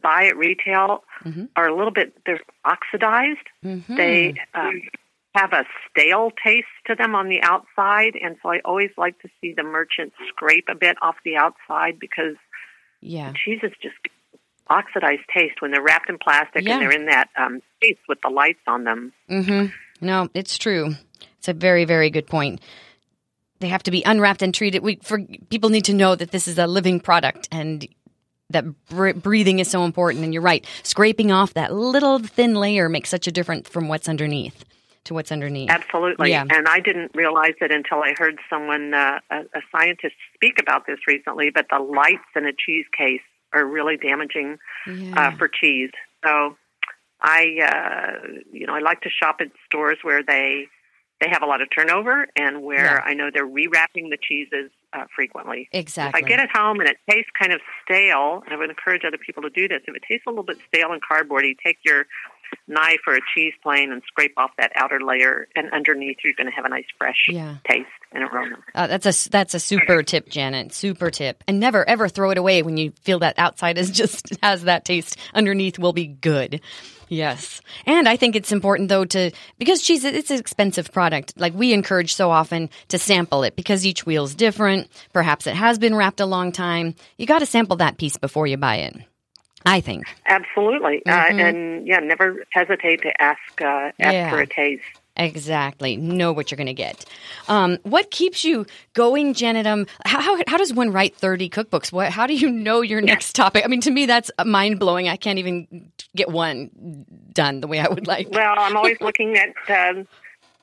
buy 0.00 0.26
at 0.26 0.36
retail 0.36 1.04
mm-hmm. 1.24 1.46
are 1.56 1.68
a 1.68 1.74
little 1.74 1.92
bit 1.92 2.14
they're 2.26 2.40
oxidized. 2.64 3.38
Mm-hmm. 3.64 3.96
They 3.96 4.34
um, 4.54 4.82
have 5.36 5.52
a 5.52 5.64
stale 5.90 6.30
taste 6.44 6.66
to 6.86 6.94
them 6.94 7.14
on 7.14 7.28
the 7.28 7.40
outside, 7.42 8.14
and 8.20 8.36
so 8.42 8.50
I 8.50 8.60
always 8.64 8.90
like 8.96 9.20
to 9.20 9.28
see 9.40 9.52
the 9.56 9.62
merchant 9.62 10.12
scrape 10.28 10.66
a 10.70 10.74
bit 10.74 10.96
off 11.02 11.16
the 11.24 11.36
outside 11.36 11.98
because 11.98 12.36
yeah, 13.00 13.32
cheeses 13.44 13.72
just 13.82 13.96
oxidized 14.68 15.22
taste 15.32 15.60
when 15.60 15.70
they're 15.70 15.82
wrapped 15.82 16.08
in 16.08 16.18
plastic 16.18 16.64
yeah. 16.64 16.72
and 16.72 16.82
they're 16.82 16.90
in 16.90 17.06
that 17.06 17.28
um, 17.36 17.60
case 17.80 17.98
with 18.08 18.18
the 18.22 18.30
lights 18.30 18.60
on 18.66 18.84
them. 18.84 19.12
Mm-hmm. 19.30 19.66
No, 20.04 20.28
it's 20.34 20.58
true. 20.58 20.94
It's 21.38 21.48
a 21.48 21.52
very, 21.52 21.84
very 21.84 22.10
good 22.10 22.26
point. 22.26 22.60
They 23.60 23.68
have 23.68 23.82
to 23.84 23.90
be 23.90 24.02
unwrapped 24.04 24.42
and 24.42 24.52
treated. 24.54 24.82
We 24.82 24.96
for 25.02 25.20
people 25.48 25.70
need 25.70 25.84
to 25.86 25.94
know 25.94 26.14
that 26.14 26.30
this 26.30 26.48
is 26.48 26.58
a 26.58 26.66
living 26.66 27.00
product 27.00 27.48
and 27.52 27.86
that 28.50 28.64
br- 28.88 29.12
breathing 29.12 29.58
is 29.58 29.70
so 29.70 29.84
important. 29.84 30.24
And 30.24 30.32
you're 30.32 30.42
right, 30.42 30.66
scraping 30.82 31.32
off 31.32 31.54
that 31.54 31.72
little 31.72 32.18
thin 32.18 32.54
layer 32.54 32.88
makes 32.88 33.08
such 33.08 33.26
a 33.26 33.32
difference 33.32 33.68
from 33.68 33.88
what's 33.88 34.08
underneath 34.08 34.64
to 35.06 35.14
what's 35.14 35.32
underneath. 35.32 35.70
Absolutely. 35.70 36.30
Yeah. 36.30 36.44
And 36.48 36.68
I 36.68 36.80
didn't 36.80 37.12
realize 37.14 37.54
it 37.60 37.72
until 37.72 38.02
I 38.02 38.14
heard 38.18 38.38
someone, 38.48 38.94
uh, 38.94 39.20
a, 39.30 39.36
a 39.36 39.60
scientist, 39.72 40.14
speak 40.34 40.60
about 40.60 40.86
this 40.86 40.98
recently. 41.06 41.50
But 41.50 41.66
the 41.70 41.78
lights 41.78 42.28
in 42.34 42.46
a 42.46 42.52
cheese 42.52 42.86
case 42.96 43.22
are 43.52 43.64
really 43.64 43.96
damaging 43.96 44.58
yeah. 44.86 45.28
uh, 45.28 45.36
for 45.36 45.48
cheese. 45.48 45.90
So 46.24 46.56
I, 47.20 47.56
uh, 47.62 48.26
you 48.52 48.66
know, 48.66 48.74
I 48.74 48.80
like 48.80 49.00
to 49.02 49.10
shop 49.10 49.36
at 49.40 49.48
stores 49.66 49.98
where 50.02 50.22
they 50.22 50.66
they 51.20 51.28
have 51.30 51.42
a 51.42 51.46
lot 51.46 51.62
of 51.62 51.68
turnover 51.74 52.26
and 52.36 52.62
where 52.62 52.96
yeah. 52.96 53.00
I 53.02 53.14
know 53.14 53.30
they're 53.32 53.46
rewrapping 53.46 54.10
the 54.10 54.18
cheeses 54.20 54.70
uh, 54.92 55.04
frequently. 55.14 55.68
Exactly. 55.72 56.20
If 56.20 56.24
I 56.24 56.28
get 56.28 56.40
it 56.40 56.50
home 56.52 56.78
and 56.80 56.88
it 56.88 56.98
tastes 57.08 57.30
kind 57.38 57.52
of 57.52 57.60
stale, 57.82 58.42
and 58.44 58.52
I 58.52 58.56
would 58.56 58.68
encourage 58.68 59.02
other 59.06 59.16
people 59.16 59.42
to 59.42 59.50
do 59.50 59.66
this. 59.66 59.80
If 59.88 59.96
it 59.96 60.02
tastes 60.06 60.24
a 60.26 60.30
little 60.30 60.44
bit 60.44 60.58
stale 60.68 60.92
and 60.92 61.00
cardboardy, 61.02 61.54
take 61.64 61.78
your 61.84 62.06
knife 62.68 63.00
or 63.06 63.14
a 63.14 63.20
cheese 63.34 63.54
plane 63.62 63.92
and 63.92 64.02
scrape 64.06 64.34
off 64.36 64.50
that 64.58 64.72
outer 64.74 65.00
layer, 65.00 65.48
and 65.54 65.70
underneath 65.72 66.18
you're 66.24 66.34
going 66.36 66.48
to 66.48 66.54
have 66.54 66.64
a 66.64 66.68
nice 66.68 66.86
fresh 66.98 67.26
yeah. 67.28 67.56
taste 67.68 67.86
and 68.12 68.24
aroma. 68.24 68.56
Uh, 68.74 68.86
that's 68.86 69.26
a 69.26 69.30
that's 69.30 69.54
a 69.54 69.60
super 69.60 70.02
tip, 70.02 70.28
Janet. 70.28 70.72
Super 70.72 71.10
tip. 71.10 71.42
And 71.46 71.60
never 71.60 71.88
ever 71.88 72.08
throw 72.08 72.30
it 72.30 72.38
away 72.38 72.62
when 72.62 72.76
you 72.76 72.92
feel 73.02 73.20
that 73.20 73.38
outside 73.38 73.78
is 73.78 73.90
just 73.92 74.36
has 74.42 74.64
that 74.64 74.84
taste. 74.84 75.16
Underneath 75.34 75.78
will 75.78 75.92
be 75.92 76.06
good. 76.06 76.60
Yes. 77.08 77.60
And 77.84 78.08
I 78.08 78.16
think 78.16 78.34
it's 78.34 78.52
important 78.52 78.88
though 78.88 79.04
to 79.04 79.30
because 79.58 79.82
cheese 79.82 80.04
it's 80.04 80.30
an 80.30 80.38
expensive 80.38 80.92
product. 80.92 81.34
Like 81.36 81.54
we 81.54 81.72
encourage 81.72 82.14
so 82.14 82.30
often 82.30 82.68
to 82.88 82.98
sample 82.98 83.44
it 83.44 83.56
because 83.56 83.86
each 83.86 84.04
wheel's 84.04 84.34
different. 84.34 84.88
Perhaps 85.12 85.46
it 85.46 85.54
has 85.54 85.78
been 85.78 85.94
wrapped 85.94 86.20
a 86.20 86.26
long 86.26 86.52
time. 86.52 86.94
You 87.16 87.26
got 87.26 87.40
to 87.40 87.46
sample 87.46 87.76
that 87.76 87.98
piece 87.98 88.16
before 88.16 88.46
you 88.46 88.56
buy 88.56 88.76
it. 88.76 88.96
I 89.64 89.80
think. 89.80 90.04
Absolutely. 90.26 91.02
Uh, 91.06 91.10
mm-hmm. 91.10 91.38
Uh, 91.38 91.42
and 91.42 91.86
yeah, 91.86 91.98
never 91.98 92.44
hesitate 92.50 93.02
to 93.02 93.22
ask 93.22 93.40
uh, 93.60 93.90
ask 93.98 94.12
yeah. 94.12 94.30
for 94.30 94.40
a 94.40 94.46
taste. 94.46 94.84
Exactly. 95.16 95.96
Know 95.96 96.32
what 96.32 96.50
you're 96.50 96.56
going 96.56 96.66
to 96.66 96.74
get. 96.74 97.04
Um, 97.48 97.78
what 97.84 98.10
keeps 98.10 98.44
you 98.44 98.66
going, 98.92 99.32
Janet? 99.32 99.66
Um, 99.66 99.86
how, 100.04 100.20
how, 100.20 100.42
how, 100.46 100.56
does 100.58 100.74
one 100.74 100.92
write 100.92 101.16
30 101.16 101.48
cookbooks? 101.48 101.90
What, 101.90 102.12
how 102.12 102.26
do 102.26 102.34
you 102.34 102.50
know 102.50 102.82
your 102.82 103.00
next 103.00 103.34
topic? 103.34 103.64
I 103.64 103.68
mean, 103.68 103.80
to 103.82 103.90
me, 103.90 104.04
that's 104.04 104.30
mind 104.44 104.78
blowing. 104.78 105.08
I 105.08 105.16
can't 105.16 105.38
even 105.38 105.90
get 106.14 106.28
one 106.28 107.06
done 107.32 107.60
the 107.60 107.66
way 107.66 107.80
I 107.80 107.88
would 107.88 108.06
like. 108.06 108.28
Well, 108.30 108.54
I'm 108.58 108.76
always 108.76 109.00
looking 109.00 109.38
at, 109.38 109.54
um, 109.96 110.06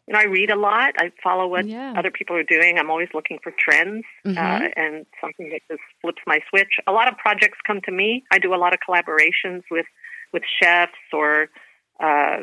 you 0.07 0.13
know, 0.13 0.19
I 0.19 0.25
read 0.25 0.51
a 0.51 0.55
lot. 0.55 0.93
I 0.97 1.11
follow 1.23 1.47
what 1.47 1.65
yeah. 1.65 1.93
other 1.97 2.11
people 2.11 2.35
are 2.35 2.43
doing. 2.43 2.77
I'm 2.77 2.89
always 2.89 3.09
looking 3.13 3.39
for 3.41 3.53
trends 3.57 4.03
mm-hmm. 4.25 4.37
uh, 4.37 4.67
and 4.75 5.05
something 5.21 5.49
that 5.49 5.61
just 5.69 5.81
flips 6.01 6.21
my 6.27 6.39
switch. 6.49 6.79
A 6.87 6.91
lot 6.91 7.07
of 7.07 7.17
projects 7.17 7.59
come 7.65 7.79
to 7.81 7.91
me. 7.91 8.23
I 8.31 8.39
do 8.39 8.53
a 8.53 8.57
lot 8.57 8.73
of 8.73 8.79
collaborations 8.87 9.63
with, 9.71 9.85
with 10.33 10.43
chefs 10.61 10.91
or 11.13 11.47
uh, 11.99 12.37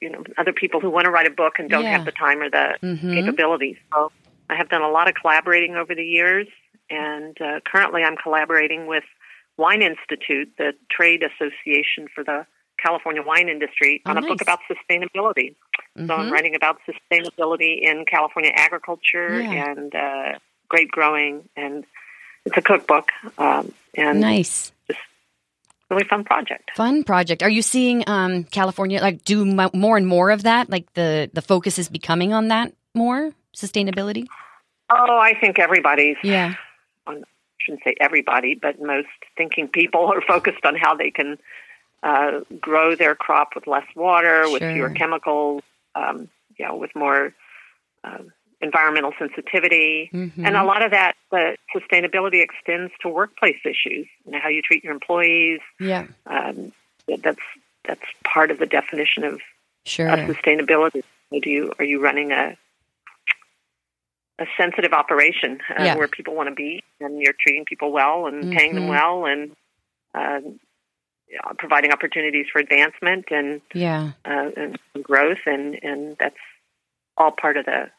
you 0.00 0.10
know 0.10 0.24
other 0.36 0.52
people 0.52 0.80
who 0.80 0.90
want 0.90 1.04
to 1.04 1.10
write 1.10 1.26
a 1.26 1.30
book 1.30 1.54
and 1.58 1.70
don't 1.70 1.84
yeah. 1.84 1.96
have 1.96 2.04
the 2.04 2.12
time 2.12 2.40
or 2.40 2.50
the 2.50 2.76
mm-hmm. 2.82 3.14
capabilities. 3.14 3.76
So 3.94 4.12
I 4.50 4.56
have 4.56 4.68
done 4.68 4.82
a 4.82 4.90
lot 4.90 5.08
of 5.08 5.14
collaborating 5.14 5.76
over 5.76 5.94
the 5.94 6.04
years, 6.04 6.48
and 6.90 7.40
uh, 7.40 7.60
currently 7.64 8.02
I'm 8.02 8.16
collaborating 8.16 8.86
with 8.86 9.04
Wine 9.56 9.80
Institute, 9.80 10.52
the 10.58 10.72
trade 10.90 11.22
association 11.22 12.08
for 12.14 12.24
the 12.24 12.46
California 12.82 13.22
wine 13.22 13.48
industry, 13.48 14.02
oh, 14.06 14.10
on 14.10 14.18
a 14.18 14.20
nice. 14.20 14.28
book 14.28 14.42
about 14.42 14.60
sustainability. 14.70 15.54
Mm-hmm. 15.96 16.06
So 16.06 16.14
I'm 16.14 16.20
mm-hmm. 16.24 16.32
writing 16.32 16.54
about 16.54 16.78
sustainability 16.88 17.82
in 17.82 18.04
California 18.06 18.52
agriculture 18.54 19.40
yeah. 19.40 19.70
and 19.70 19.94
uh, 19.94 20.38
grape 20.68 20.90
growing, 20.90 21.48
and 21.56 21.84
it's 22.44 22.56
a 22.56 22.62
cookbook. 22.62 23.10
Um, 23.36 23.72
and 23.94 24.20
nice 24.20 24.72
Just 24.86 25.00
really 25.90 26.04
fun 26.04 26.24
project. 26.24 26.70
Fun 26.76 27.02
project. 27.04 27.42
Are 27.42 27.48
you 27.48 27.62
seeing 27.62 28.04
um, 28.06 28.44
California 28.44 29.00
like 29.00 29.24
do 29.24 29.44
more 29.44 29.96
and 29.96 30.06
more 30.06 30.30
of 30.30 30.44
that? 30.44 30.70
Like 30.70 30.92
the 30.94 31.30
the 31.32 31.42
focus 31.42 31.78
is 31.78 31.88
becoming 31.88 32.32
on 32.32 32.48
that 32.48 32.72
more 32.94 33.32
sustainability. 33.56 34.26
Oh, 34.90 35.18
I 35.18 35.34
think 35.38 35.58
everybody's. 35.58 36.16
Yeah. 36.22 36.54
On, 37.06 37.16
I 37.16 37.24
shouldn't 37.58 37.82
say 37.84 37.94
everybody, 38.00 38.54
but 38.54 38.80
most 38.80 39.08
thinking 39.36 39.68
people 39.68 40.06
are 40.06 40.22
focused 40.22 40.64
on 40.64 40.76
how 40.76 40.94
they 40.94 41.10
can 41.10 41.38
uh, 42.02 42.40
grow 42.60 42.94
their 42.94 43.14
crop 43.14 43.50
with 43.54 43.66
less 43.66 43.86
water, 43.94 44.44
sure. 44.44 44.52
with 44.52 44.62
fewer 44.62 44.90
chemicals, 44.90 45.62
um, 45.94 46.28
you 46.56 46.66
know, 46.66 46.76
with 46.76 46.94
more 46.94 47.34
uh, 48.04 48.18
environmental 48.60 49.12
sensitivity, 49.18 50.10
mm-hmm. 50.12 50.44
and 50.44 50.56
a 50.56 50.64
lot 50.64 50.82
of 50.82 50.90
that 50.90 51.14
the 51.30 51.56
sustainability 51.74 52.42
extends 52.42 52.92
to 53.00 53.08
workplace 53.08 53.58
issues. 53.64 54.06
You 54.24 54.32
know, 54.32 54.38
how 54.40 54.48
you 54.48 54.62
treat 54.62 54.84
your 54.84 54.92
employees. 54.92 55.60
Yeah, 55.80 56.06
um, 56.26 56.72
that's 57.06 57.40
that's 57.84 58.02
part 58.24 58.50
of 58.50 58.58
the 58.58 58.66
definition 58.66 59.24
of, 59.24 59.40
sure. 59.84 60.08
of 60.08 60.18
sustainability. 60.20 61.02
Do 61.30 61.50
you 61.50 61.72
are 61.78 61.84
you 61.84 62.00
running 62.00 62.32
a 62.32 62.56
a 64.38 64.46
sensitive 64.56 64.92
operation 64.92 65.58
uh, 65.70 65.82
yeah. 65.82 65.96
where 65.96 66.08
people 66.08 66.34
want 66.34 66.48
to 66.48 66.54
be, 66.54 66.82
and 67.00 67.20
you're 67.20 67.34
treating 67.38 67.64
people 67.64 67.90
well 67.90 68.26
and 68.26 68.44
mm-hmm. 68.44 68.56
paying 68.56 68.74
them 68.74 68.84
mm-hmm. 68.84 68.90
well, 68.90 69.26
and 69.26 69.56
uh, 70.14 70.40
providing 71.58 71.92
opportunities 71.92 72.46
for 72.52 72.58
advancement 72.58 73.26
and 73.30 73.60
yeah. 73.74 74.12
uh, 74.24 74.50
and 74.56 74.78
growth, 75.02 75.38
and 75.46 75.78
and 75.82 76.16
that's 76.18 76.36
all 77.16 77.32
part 77.32 77.56
of 77.56 77.64
the 77.64 77.90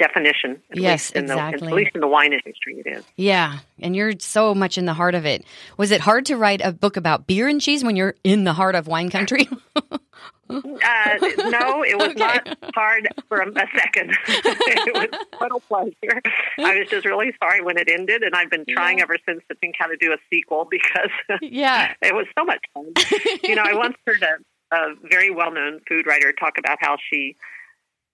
definition. 0.00 0.60
yes, 0.72 1.12
exactly. 1.12 1.60
The, 1.60 1.66
at 1.66 1.72
least 1.72 1.90
in 1.94 2.00
the 2.00 2.08
wine 2.08 2.32
industry, 2.32 2.82
it 2.84 2.88
is. 2.88 3.04
Yeah, 3.16 3.58
and 3.78 3.94
you're 3.94 4.14
so 4.18 4.54
much 4.54 4.78
in 4.78 4.86
the 4.86 4.94
heart 4.94 5.14
of 5.14 5.26
it. 5.26 5.44
Was 5.76 5.90
it 5.90 6.00
hard 6.00 6.26
to 6.26 6.36
write 6.36 6.60
a 6.64 6.72
book 6.72 6.96
about 6.96 7.26
beer 7.26 7.46
and 7.46 7.60
cheese 7.60 7.84
when 7.84 7.94
you're 7.94 8.16
in 8.24 8.44
the 8.44 8.54
heart 8.54 8.74
of 8.74 8.88
wine 8.88 9.10
country? 9.10 9.48
uh, 9.76 9.90
no, 10.50 11.84
it 11.84 11.96
was 11.96 12.08
okay. 12.08 12.18
not 12.18 12.58
hard 12.74 13.08
for 13.28 13.38
a, 13.38 13.48
a 13.48 13.66
second. 13.76 14.16
it 14.28 14.94
was 14.94 15.26
total 15.38 15.60
pleasure. 15.60 16.20
I 16.58 16.78
was 16.78 16.88
just 16.88 17.06
really 17.06 17.32
sorry 17.42 17.62
when 17.62 17.78
it 17.78 17.88
ended, 17.88 18.22
and 18.22 18.34
I've 18.34 18.50
been 18.50 18.64
trying 18.68 18.98
yeah. 18.98 19.04
ever 19.04 19.18
since 19.26 19.42
to 19.48 19.54
think 19.56 19.76
how 19.78 19.86
to 19.86 19.96
do 19.96 20.12
a 20.12 20.16
sequel 20.30 20.64
because 20.70 21.10
yeah, 21.42 21.94
it 22.02 22.14
was 22.14 22.26
so 22.38 22.44
much 22.44 22.64
fun. 22.74 22.92
you 23.44 23.54
know, 23.54 23.62
I 23.62 23.74
once 23.74 23.96
heard 24.06 24.22
a, 24.22 24.74
a 24.74 24.94
very 25.08 25.30
well-known 25.30 25.80
food 25.88 26.06
writer 26.06 26.32
talk 26.32 26.58
about 26.58 26.78
how 26.80 26.96
she 27.10 27.36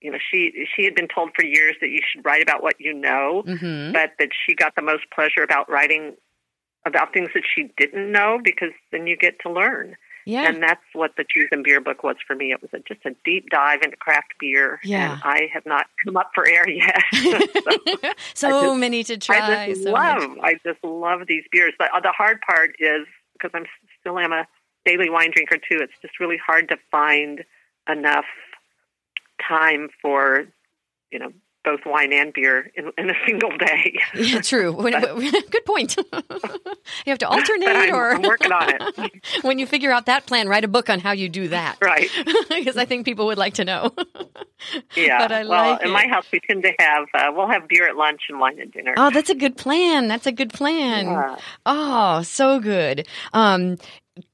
you 0.01 0.11
know 0.11 0.19
she 0.31 0.67
she 0.75 0.85
had 0.85 0.95
been 0.95 1.09
told 1.09 1.31
for 1.35 1.45
years 1.45 1.75
that 1.81 1.89
you 1.89 2.01
should 2.11 2.25
write 2.25 2.43
about 2.43 2.63
what 2.63 2.75
you 2.79 2.93
know 2.93 3.43
mm-hmm. 3.47 3.93
but 3.93 4.13
that 4.19 4.29
she 4.47 4.55
got 4.55 4.75
the 4.77 4.83
most 4.83 5.05
pleasure 5.15 5.43
about 5.43 5.71
writing 5.71 6.15
about 6.85 7.13
things 7.13 7.31
that 7.35 7.43
she 7.55 7.71
didn't 7.77 8.13
know 8.13 8.39
because 8.43 8.71
then 8.93 9.07
you 9.07 9.17
get 9.17 9.39
to 9.41 9.51
learn 9.51 9.97
yeah. 10.27 10.49
And 10.49 10.61
that's 10.61 10.83
what 10.93 11.13
the 11.17 11.25
Cheese 11.25 11.49
and 11.53 11.63
Beer 11.63 11.81
book 11.81 12.03
was 12.03 12.17
for 12.27 12.35
me. 12.35 12.51
It 12.51 12.61
was 12.61 12.71
a, 12.75 12.81
just 12.81 13.07
a 13.07 13.15
deep 13.25 13.49
dive 13.49 13.83
into 13.83 13.97
craft 13.97 14.35
beer. 14.41 14.81
Yeah. 14.83 15.13
And 15.13 15.21
I 15.23 15.49
have 15.55 15.65
not 15.65 15.87
come 16.05 16.17
up 16.17 16.33
for 16.35 16.47
air 16.49 16.69
yet. 16.69 17.01
so, 17.15 18.11
so 18.35 18.63
just, 18.63 18.81
many 18.81 19.05
to 19.05 19.17
try. 19.19 19.39
I 19.39 19.69
just 19.69 19.85
so 19.85 19.93
love, 19.93 20.31
much. 20.31 20.39
I 20.43 20.55
just 20.67 20.83
love 20.83 21.21
these 21.29 21.45
beers. 21.53 21.75
But 21.79 21.91
uh, 21.95 22.01
the 22.01 22.11
hard 22.11 22.41
part 22.41 22.75
is 22.81 23.07
because 23.35 23.53
I'm 23.55 23.67
still 24.01 24.19
am 24.19 24.33
a 24.33 24.49
daily 24.85 25.09
wine 25.09 25.31
drinker 25.33 25.59
too. 25.59 25.79
It's 25.81 25.95
just 26.03 26.19
really 26.19 26.39
hard 26.45 26.69
to 26.71 26.77
find 26.91 27.45
enough 27.89 28.25
time 29.49 29.89
for, 30.03 30.47
you 31.11 31.19
know, 31.19 31.33
both 31.67 31.81
wine 31.85 32.13
and 32.13 32.33
beer 32.33 32.71
in, 32.77 32.93
in 32.97 33.11
a 33.11 33.15
single 33.27 33.51
day. 33.59 33.99
yeah, 34.15 34.41
true. 34.41 34.73
When, 34.73 34.93
but, 34.93 35.17
good 35.51 35.65
point. 35.67 35.97
you 36.13 36.13
have 37.07 37.19
to 37.19 37.29
alternate, 37.29 37.69
I'm, 37.69 37.93
or 37.95 38.13
I'm 38.13 38.23
working 38.23 38.53
on 38.53 38.71
it. 38.71 39.43
when 39.43 39.59
you 39.59 39.67
figure 39.67 39.91
out 39.91 40.07
that 40.07 40.27
plan, 40.27 40.49
write 40.49 40.65
a 40.65 40.69
book 40.69 40.89
on 40.89 41.01
how 41.01 41.11
you 41.11 41.29
do 41.29 41.49
that. 41.49 41.77
Right. 41.83 42.09
because 42.49 42.77
I 42.77 42.85
think 42.85 43.05
people 43.05 43.27
would 43.27 43.37
like 43.37 43.55
to 43.55 43.65
know. 43.65 43.93
yeah. 44.95 45.19
But 45.19 45.33
I 45.33 45.45
well, 45.45 45.73
like 45.73 45.83
in 45.83 45.89
it. 45.89 45.93
my 45.93 46.07
house, 46.07 46.25
we 46.33 46.39
tend 46.41 46.63
to 46.63 46.73
have 46.79 47.09
uh, 47.13 47.33
we'll 47.35 47.49
have 47.49 47.67
beer 47.69 47.89
at 47.89 47.97
lunch 47.97 48.23
and 48.29 48.39
wine 48.39 48.61
at 48.61 48.71
dinner. 48.71 48.95
Oh, 48.97 49.11
that's 49.11 49.31
a 49.31 49.35
good 49.35 49.57
plan. 49.57 50.07
That's 50.07 50.27
a 50.27 50.33
good 50.33 50.53
plan. 50.53 51.07
Yeah. 51.07 51.37
Oh, 51.67 52.23
so 52.23 52.61
good. 52.61 53.09
Um, 53.33 53.77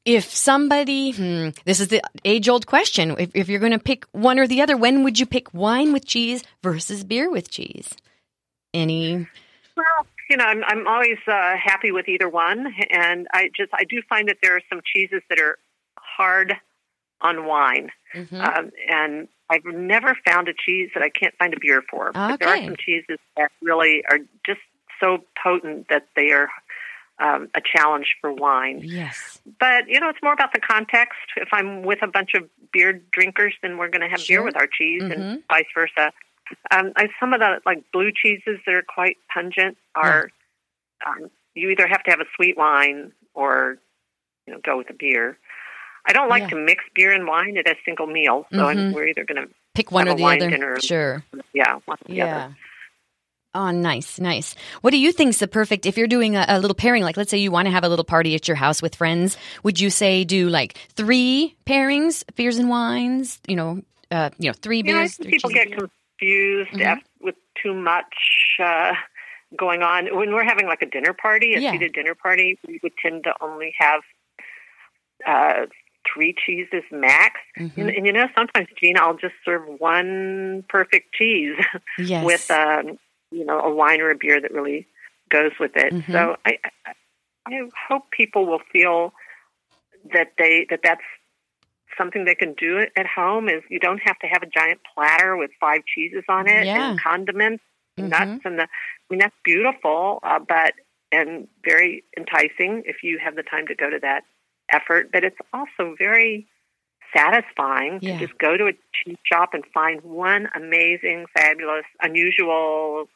if 0.05 0.25
somebody, 0.25 1.13
hmm, 1.13 1.51
this 1.65 1.81
is 1.81 1.89
the 1.89 2.03
age 2.25 2.49
old 2.49 2.67
question. 2.67 3.17
If, 3.19 3.31
if 3.35 3.49
you're 3.49 3.61
going 3.61 3.73
to 3.73 3.79
pick 3.79 4.05
one 4.13 4.39
or 4.39 4.47
the 4.47 4.63
other, 4.63 4.77
when 4.77 5.05
would 5.05 5.19
you 5.19 5.27
pick 5.27 5.53
wine 5.53 5.93
with 5.93 6.07
cheese 6.07 6.43
versus 6.63 7.05
beer 7.05 7.31
with 7.31 7.51
cheese? 7.51 7.95
Any? 8.75 9.29
Well, 9.77 10.07
you 10.31 10.37
know, 10.37 10.45
I'm, 10.45 10.63
I'm 10.65 10.87
always 10.87 11.19
uh, 11.27 11.57
happy 11.63 11.93
with 11.93 12.09
either 12.09 12.29
one. 12.29 12.75
And 12.91 13.27
I 13.33 13.51
just, 13.57 13.71
I 13.75 13.85
do 13.85 14.03
find 14.09 14.29
that 14.29 14.39
there 14.43 14.57
are 14.57 14.63
some 14.69 14.81
cheeses 14.85 15.23
that 15.29 15.39
are 15.41 15.59
hard 15.99 16.55
on 17.21 17.47
wine. 17.47 17.91
Mm-hmm. 18.15 18.41
Um, 18.41 18.71
and 18.89 19.29
I've 19.51 19.65
never 19.65 20.17
found 20.27 20.49
a 20.49 20.55
cheese 20.55 20.91
that 20.95 21.03
I 21.03 21.09
can't 21.09 21.35
find 21.39 21.55
a 21.55 21.61
beer 21.61 21.83
for. 21.89 22.09
Okay. 22.09 22.19
But 22.19 22.41
there 22.41 22.49
are 22.49 22.65
some 22.65 22.77
cheeses 22.77 23.19
that 23.37 23.51
really 23.61 24.03
are 24.09 24.19
just 24.47 24.61
so 25.01 25.19
potent 25.43 25.89
that 25.91 26.09
they 26.17 26.31
are 26.31 26.49
um, 27.19 27.49
a 27.55 27.61
challenge 27.61 28.17
for 28.21 28.33
wine. 28.33 28.81
Yes. 28.83 29.41
But, 29.61 29.89
you 29.89 30.01
know, 30.01 30.09
it's 30.09 30.23
more 30.23 30.33
about 30.33 30.53
the 30.53 30.61
context. 30.61 31.19
If 31.37 31.49
I'm 31.53 31.83
with 31.83 32.03
a 32.03 32.07
bunch 32.07 32.35
of 32.35 32.49
beer 32.73 33.01
drinkers, 33.13 33.55
then 33.63 33.79
we're 33.79 33.89
going 33.89 34.03
to 34.03 34.09
have 34.09 34.21
sure. 34.21 34.39
beer 34.39 34.45
with 34.45 34.57
our 34.57 34.67
cheese 34.67 35.03
mm-hmm. 35.03 35.21
and 35.21 35.43
vice 35.49 35.67
versa. 35.75 36.13
Um, 36.71 36.93
I, 36.97 37.09
some 37.21 37.33
of 37.33 37.41
the 37.41 37.61
like 37.65 37.85
blue 37.93 38.11
cheeses 38.13 38.59
that 38.67 38.75
are 38.75 38.83
quite 38.83 39.17
pungent 39.33 39.79
are 39.95 40.31
yeah. 41.01 41.25
um, 41.25 41.31
you 41.55 41.71
either 41.71 41.87
have 41.87 42.03
to 42.05 42.11
have 42.11 42.21
a 42.21 42.27
sweet 42.37 42.57
wine 42.57 43.13
or 43.35 43.79
you 44.47 44.53
know 44.53 44.61
go 44.63 44.77
with 44.77 44.91
a 44.91 44.95
beer. 44.95 45.39
I 46.07 46.13
don't 46.13 46.29
like 46.29 46.43
yeah. 46.43 46.49
to 46.51 46.57
mix 46.57 46.85
beer 46.95 47.13
and 47.13 47.27
wine 47.27 47.57
at 47.57 47.67
a 47.67 47.77
single 47.85 48.07
meal, 48.07 48.47
so 48.53 48.59
mm-hmm. 48.59 48.93
we're 48.93 49.07
either 49.07 49.25
going 49.25 49.47
to 49.47 49.55
pick 49.75 49.93
one 49.93 50.09
or 50.09 50.15
the 50.15 50.25
other. 50.25 50.51
Dinner. 50.51 50.81
Sure. 50.81 51.25
Yeah. 51.55 51.79
One 51.85 51.99
yeah. 52.07 52.53
Oh, 53.55 53.71
nice, 53.71 54.19
nice. 54.19 54.55
What 54.81 54.93
do 54.93 54.99
you 54.99 55.13
think's 55.13 55.39
the 55.39 55.47
perfect 55.47 55.85
if 55.85 55.99
you're 55.99 56.07
doing 56.07 56.37
a, 56.37 56.45
a, 56.49 56.59
little 56.59 56.75
pairing? 56.75 57.03
Like, 57.03 57.19
let's 57.19 57.31
say 57.31 57.37
you 57.39 57.51
want 57.51 57.67
to 57.67 57.71
have 57.73 57.85
a 57.85 57.89
little 57.89 58.05
party 58.05 58.35
at 58.35 58.49
your 58.49 58.55
house 58.57 58.81
with 58.81 58.95
friends. 58.95 59.37
Would 59.63 59.79
you 59.79 59.91
say 59.91 60.25
do 60.25 60.49
like 60.49 60.79
three 60.97 61.55
pairings, 61.67 62.25
beers 62.35 62.57
and 62.57 62.71
wines? 62.71 63.41
You 63.47 63.57
know, 63.57 63.83
uh, 64.11 64.31
you 64.39 64.49
know, 64.49 64.55
three 64.63 64.83
beers. 64.83 65.19
Yeah, 65.21 65.29
people 65.31 65.51
get 65.51 65.69
confused 65.71 66.71
Mhm. 66.71 66.93
af- 66.93 67.05
with 67.21 67.35
too 67.63 67.75
much 67.75 68.15
uh, 68.59 68.95
going 69.55 69.83
on. 69.83 70.07
When 70.17 70.33
we're 70.33 70.45
having 70.45 70.67
like 70.67 70.81
a 70.81 70.87
dinner 70.87 71.13
party, 71.13 71.53
a 71.55 71.61
Yeah. 71.61 71.73
seated 71.73 71.93
dinner 71.93 72.15
party, 72.15 72.59
we 72.67 72.81
would 72.83 72.93
tend 73.03 73.25
to 73.25 73.35
only 73.43 73.75
have 73.79 74.01
uh, 75.27 75.67
three 76.13 76.35
cheeses 76.47 76.83
max. 76.91 77.39
Mhm. 77.59 77.77
And, 77.77 77.91
and 77.91 78.07
you 78.07 78.13
know, 78.13 78.27
sometimes 78.35 78.69
Gina, 78.81 79.01
I'll 79.01 79.17
just 79.17 79.35
serve 79.45 79.63
one 79.79 80.65
perfect 80.71 81.15
cheese 81.15 81.55
Yes. 81.99 82.25
with 82.25 82.51
um, 82.51 82.99
you 83.33 83.45
know 83.45 83.59
a 83.61 83.75
wine 83.75 84.01
or 84.01 84.11
a 84.11 84.17
beer 84.17 84.41
that 84.41 84.53
really 84.53 84.87
goes 85.29 85.53
with 85.59 85.73
it. 85.77 85.93
Mhm. 85.93 86.13
So 86.13 86.37
I, 86.45 86.59
I 86.87 86.93
I 87.47 87.69
hope 87.89 88.11
people 88.11 88.47
will 88.47 88.63
feel 88.73 89.13
that 90.13 90.33
they 90.39 90.67
that 90.71 90.81
that's 90.83 91.03
something 91.99 92.25
they 92.25 92.35
can 92.35 92.55
do 92.55 92.87
at 92.97 93.07
home. 93.07 93.49
Is 93.49 93.63
you 93.69 93.81
don't 93.81 94.01
have 94.05 94.19
to 94.21 94.27
have 94.27 94.43
a 94.43 94.47
giant 94.47 94.81
platter 94.95 95.37
with 95.37 95.51
five 95.61 95.83
cheeses 95.85 96.25
on 96.29 96.47
it 96.49 96.67
Yeah. 96.67 96.91
and 96.91 97.01
condiments, 97.01 97.65
and 97.97 98.07
Mhm. 98.07 98.11
nuts, 98.11 98.45
and 98.45 98.59
the. 98.59 98.63
I 98.65 98.69
mean 99.11 99.19
that's 99.21 99.37
beautiful, 99.45 100.21
uh, 100.23 100.39
but 100.39 100.75
and 101.11 101.49
very 101.65 102.05
enticing 102.17 102.83
if 102.87 103.03
you 103.03 103.19
have 103.19 103.35
the 103.37 103.43
time 103.43 103.67
to 103.67 103.75
go 103.75 103.91
to 103.91 103.99
that 104.01 104.25
effort. 104.71 105.11
But 105.13 105.25
it's 105.25 105.37
also 105.53 105.95
very 105.99 106.47
satisfying 107.15 107.99
Yeah. 108.01 108.19
to 108.19 108.27
just 108.27 108.39
go 108.39 108.57
to 108.57 108.69
a 108.69 108.73
cheese 108.95 109.19
shop 109.31 109.53
and 109.53 109.65
find 109.75 110.01
one 110.03 110.49
amazing, 110.55 111.27
fabulous, 111.37 111.85
unusual, 112.01 113.09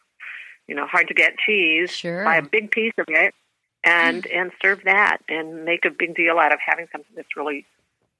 you 0.68 0.74
know, 0.74 0.86
hard 0.86 1.08
to 1.08 1.14
get 1.14 1.38
cheese. 1.38 1.90
Sure. 1.90 2.24
Buy 2.24 2.36
a 2.36 2.42
big 2.42 2.70
piece 2.70 2.94
of 2.98 3.06
it 3.08 3.34
and 3.84 4.26
and 4.26 4.50
serve 4.60 4.82
that 4.84 5.18
and 5.28 5.64
make 5.64 5.84
a 5.84 5.90
big 5.90 6.14
deal 6.14 6.38
out 6.38 6.52
of 6.52 6.58
having 6.64 6.86
something 6.92 7.12
that's 7.14 7.36
really 7.36 7.64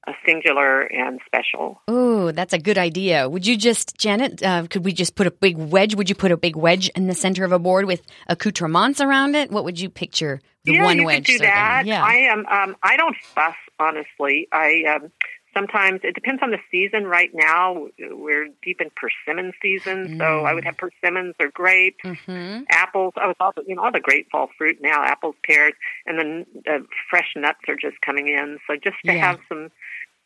uh, 0.07 0.13
singular 0.25 0.81
and 0.81 1.19
special. 1.25 1.81
Oh, 1.87 2.31
that's 2.31 2.53
a 2.53 2.59
good 2.59 2.77
idea. 2.77 3.27
Would 3.27 3.45
you 3.45 3.57
just, 3.57 3.97
Janet, 3.97 4.41
uh, 4.41 4.65
could 4.69 4.85
we 4.85 4.93
just 4.93 5.15
put 5.15 5.27
a 5.27 5.31
big 5.31 5.57
wedge? 5.57 5.95
Would 5.95 6.07
you 6.09 6.15
put 6.15 6.31
a 6.31 6.37
big 6.37 6.55
wedge 6.55 6.87
in 6.89 7.07
the 7.07 7.13
center 7.13 7.43
of 7.43 7.51
a 7.51 7.59
board 7.59 7.85
with 7.85 8.01
accoutrements 8.27 9.01
around 9.01 9.35
it? 9.35 9.51
What 9.51 9.65
would 9.65 9.79
you 9.79 9.89
picture? 9.89 10.39
The 10.63 10.73
yeah, 10.73 10.83
one 10.83 10.99
you 10.99 11.05
wedge 11.05 11.25
could 11.25 11.33
do 11.33 11.37
serving? 11.39 11.49
that. 11.49 11.85
Yeah. 11.85 12.03
I 12.03 12.13
am. 12.13 12.45
Um, 12.45 12.75
I 12.81 12.95
don't 12.95 13.15
fuss 13.35 13.55
honestly. 13.79 14.47
I 14.51 14.83
um, 14.95 15.11
sometimes 15.57 16.01
it 16.03 16.13
depends 16.13 16.41
on 16.43 16.51
the 16.51 16.59
season. 16.71 17.05
Right 17.05 17.31
now, 17.33 17.87
we're 17.99 18.47
deep 18.61 18.79
in 18.81 18.89
persimmon 18.95 19.53
season, 19.61 20.15
so 20.19 20.43
I 20.45 20.53
would 20.53 20.65
have 20.65 20.77
persimmons 20.77 21.35
or 21.39 21.49
grapes. 21.49 22.03
hmm 22.03 22.61
apples. 22.69 23.13
Oh, 23.15 23.29
it's 23.29 23.39
all 23.39 23.53
the, 23.55 23.63
you 23.65 23.75
know 23.75 23.83
all 23.83 23.91
the 23.93 23.99
great 24.01 24.27
fall 24.31 24.49
fruit 24.57 24.77
now: 24.81 25.03
apples, 25.03 25.35
pears, 25.47 25.73
and 26.05 26.19
then 26.19 26.45
uh, 26.69 26.79
fresh 27.09 27.33
nuts 27.35 27.59
are 27.69 27.75
just 27.75 27.99
coming 28.01 28.27
in. 28.27 28.57
So 28.67 28.75
just 28.75 28.97
to 29.05 29.13
Yeah. 29.13 29.21
have 29.27 29.39
some 29.49 29.69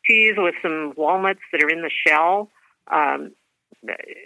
cheese 0.05 0.33
with 0.37 0.55
some 0.61 0.93
walnuts 0.97 1.41
that 1.51 1.63
are 1.63 1.69
in 1.69 1.81
the 1.83 1.91
shell 2.07 2.49
um, 2.91 3.31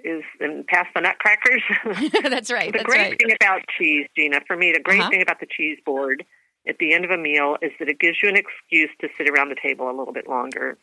is 0.04 0.24
and 0.40 0.66
past 0.68 0.90
the 0.96 1.02
nutcrackers. 1.02 1.62
that's 2.30 2.50
right. 2.52 2.72
the 2.72 2.80
That's 2.80 2.86
great 2.86 3.00
right. 3.12 3.20
thing 3.20 3.36
about 3.42 3.62
cheese, 3.78 4.08
Gina, 4.16 4.40
for 4.48 4.56
me, 4.56 4.72
the 4.74 4.80
great 4.80 5.02
Uh-huh. 5.02 5.10
thing 5.10 5.22
about 5.22 5.40
the 5.40 5.48
cheese 5.48 5.78
board 5.86 6.24
at 6.68 6.78
the 6.80 6.94
end 6.94 7.06
of 7.06 7.12
a 7.12 7.18
meal 7.18 7.58
is 7.62 7.72
that 7.80 7.90
it 7.90 8.00
gives 8.00 8.18
you 8.24 8.30
an 8.30 8.36
excuse 8.38 8.90
to 9.02 9.08
sit 9.18 9.30
around 9.30 9.50
the 9.50 9.56
table 9.62 9.88
a 9.90 9.96
little 9.96 10.14
bit 10.14 10.28
longer. 10.28 10.78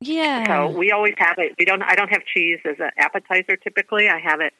Yeah. 0.00 0.46
So 0.70 0.76
we 0.78 0.92
always 0.92 1.14
have 1.18 1.36
it. 1.38 1.54
We 1.58 1.64
don't. 1.64 1.82
I 1.82 1.94
don't 1.94 2.08
have 2.10 2.22
cheese 2.24 2.58
as 2.64 2.76
an 2.78 2.90
appetizer 2.96 3.56
typically. 3.56 4.08
I 4.08 4.18
have 4.20 4.40
it 4.40 4.52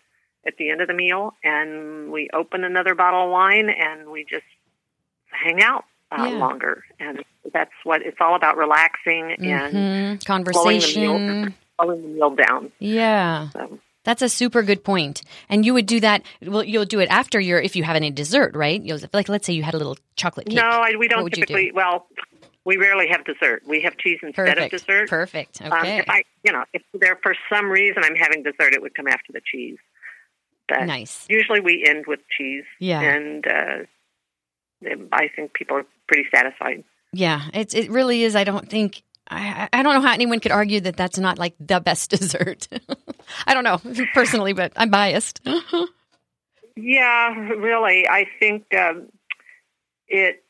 at 0.47 0.57
the 0.57 0.71
end 0.71 0.81
of 0.81 0.89
the 0.89 0.95
meal, 0.95 1.35
and 1.45 2.11
we 2.11 2.29
open 2.33 2.65
another 2.65 2.95
bottle 2.95 3.25
of 3.25 3.31
wine, 3.31 3.69
and 3.71 4.09
we 4.11 4.25
just 4.29 4.45
hang 5.31 5.63
out 5.63 5.85
uh, 6.11 6.25
Yeah. 6.25 6.39
longer. 6.39 6.85
And 6.99 7.23
that's 7.53 7.71
what 7.85 8.03
it's 8.03 8.17
all 8.21 8.35
about: 8.35 8.57
relaxing 8.57 9.33
and 9.39 9.75
Mhm. 9.75 9.75
slowing 9.77 10.19
the 10.19 10.25
Conversation. 10.25 11.03
meal, 11.03 11.53
slowing 11.81 12.03
the 12.03 12.09
meal 12.09 12.31
down. 12.31 12.73
Yeah. 12.81 13.51
So, 13.51 13.79
That's 14.05 14.23
a 14.23 14.29
super 14.31 14.63
good 14.63 14.85
point. 14.85 15.21
And 15.51 15.67
you 15.67 15.75
would 15.75 15.85
do 15.85 16.01
that. 16.01 16.23
Well, 16.41 16.65
you'll 16.65 16.87
do 16.87 16.99
it 17.01 17.11
after 17.11 17.39
your 17.39 17.61
if 17.61 17.77
you 17.77 17.83
have 17.85 17.95
any 17.97 18.11
dessert, 18.11 18.57
right? 18.57 18.81
You'll 18.83 19.01
like 19.13 19.29
let's 19.29 19.47
say 19.47 19.53
you 19.53 19.63
had 19.63 19.75
a 19.75 19.77
little 19.77 19.99
chocolate 20.17 20.47
cake. 20.47 20.57
no, 20.57 20.63
I, 20.63 20.93
we 20.99 21.09
don't 21.09 21.25
you 21.25 21.31
do? 21.31 21.41
typically. 21.43 21.73
Well, 21.73 22.07
we 22.69 22.77
rarely 22.77 23.07
have 23.11 23.25
dessert. 23.25 23.63
We 23.67 23.81
have 23.81 23.97
cheese 23.97 24.19
instead 24.23 24.45
Perfect. 24.45 24.75
of 24.75 24.81
dessert. 24.81 25.09
Perfect. 25.09 25.63
Um, 25.63 25.73
Okay. 25.73 25.99
if 26.01 26.11
I, 26.11 26.23
you 26.45 26.53
know, 26.53 26.65
if 26.75 26.83
there 26.93 27.19
for 27.23 27.35
some 27.51 27.71
reason 27.71 28.05
I'm 28.05 28.15
having 28.15 28.43
dessert, 28.43 28.75
it 28.75 28.83
would 28.83 28.95
come 28.95 29.09
after 29.09 29.33
the 29.33 29.41
cheese. 29.43 29.79
But 30.69 30.85
nice. 30.85 31.25
usually 31.31 31.61
we 31.61 31.87
end 31.89 32.05
with 32.07 32.21
cheese. 32.37 32.65
Yeah. 32.79 33.01
And 33.01 33.47
uh, 33.47 34.99
I 35.13 35.29
think 35.35 35.55
people 35.55 35.79
are 35.79 35.87
pretty 36.09 36.29
satisfied. 36.31 36.85
Yeah. 37.15 37.41
It's 37.55 37.73
it 37.73 37.91
really 37.91 38.23
is. 38.23 38.37
I 38.37 38.45
don't 38.45 38.69
think. 38.69 39.03
I, 39.31 39.71
I 39.73 39.83
don't 39.83 39.95
know 39.95 40.03
how 40.03 40.13
anyone 40.13 40.41
could 40.41 40.53
argue 40.53 40.81
that 40.83 40.97
that's 40.97 41.19
not 41.19 41.39
like 41.39 41.55
the 41.59 41.81
best 41.81 42.11
dessert. 42.19 42.69
I 43.47 43.55
don't 43.55 43.65
know 43.65 43.81
personally, 44.15 44.53
but 44.53 44.75
I'm 44.77 44.91
biased. 44.91 45.41
Yeah, 46.81 47.35
really. 47.35 48.07
I 48.07 48.27
think 48.39 48.73
um, 48.73 49.09
it 50.07 50.45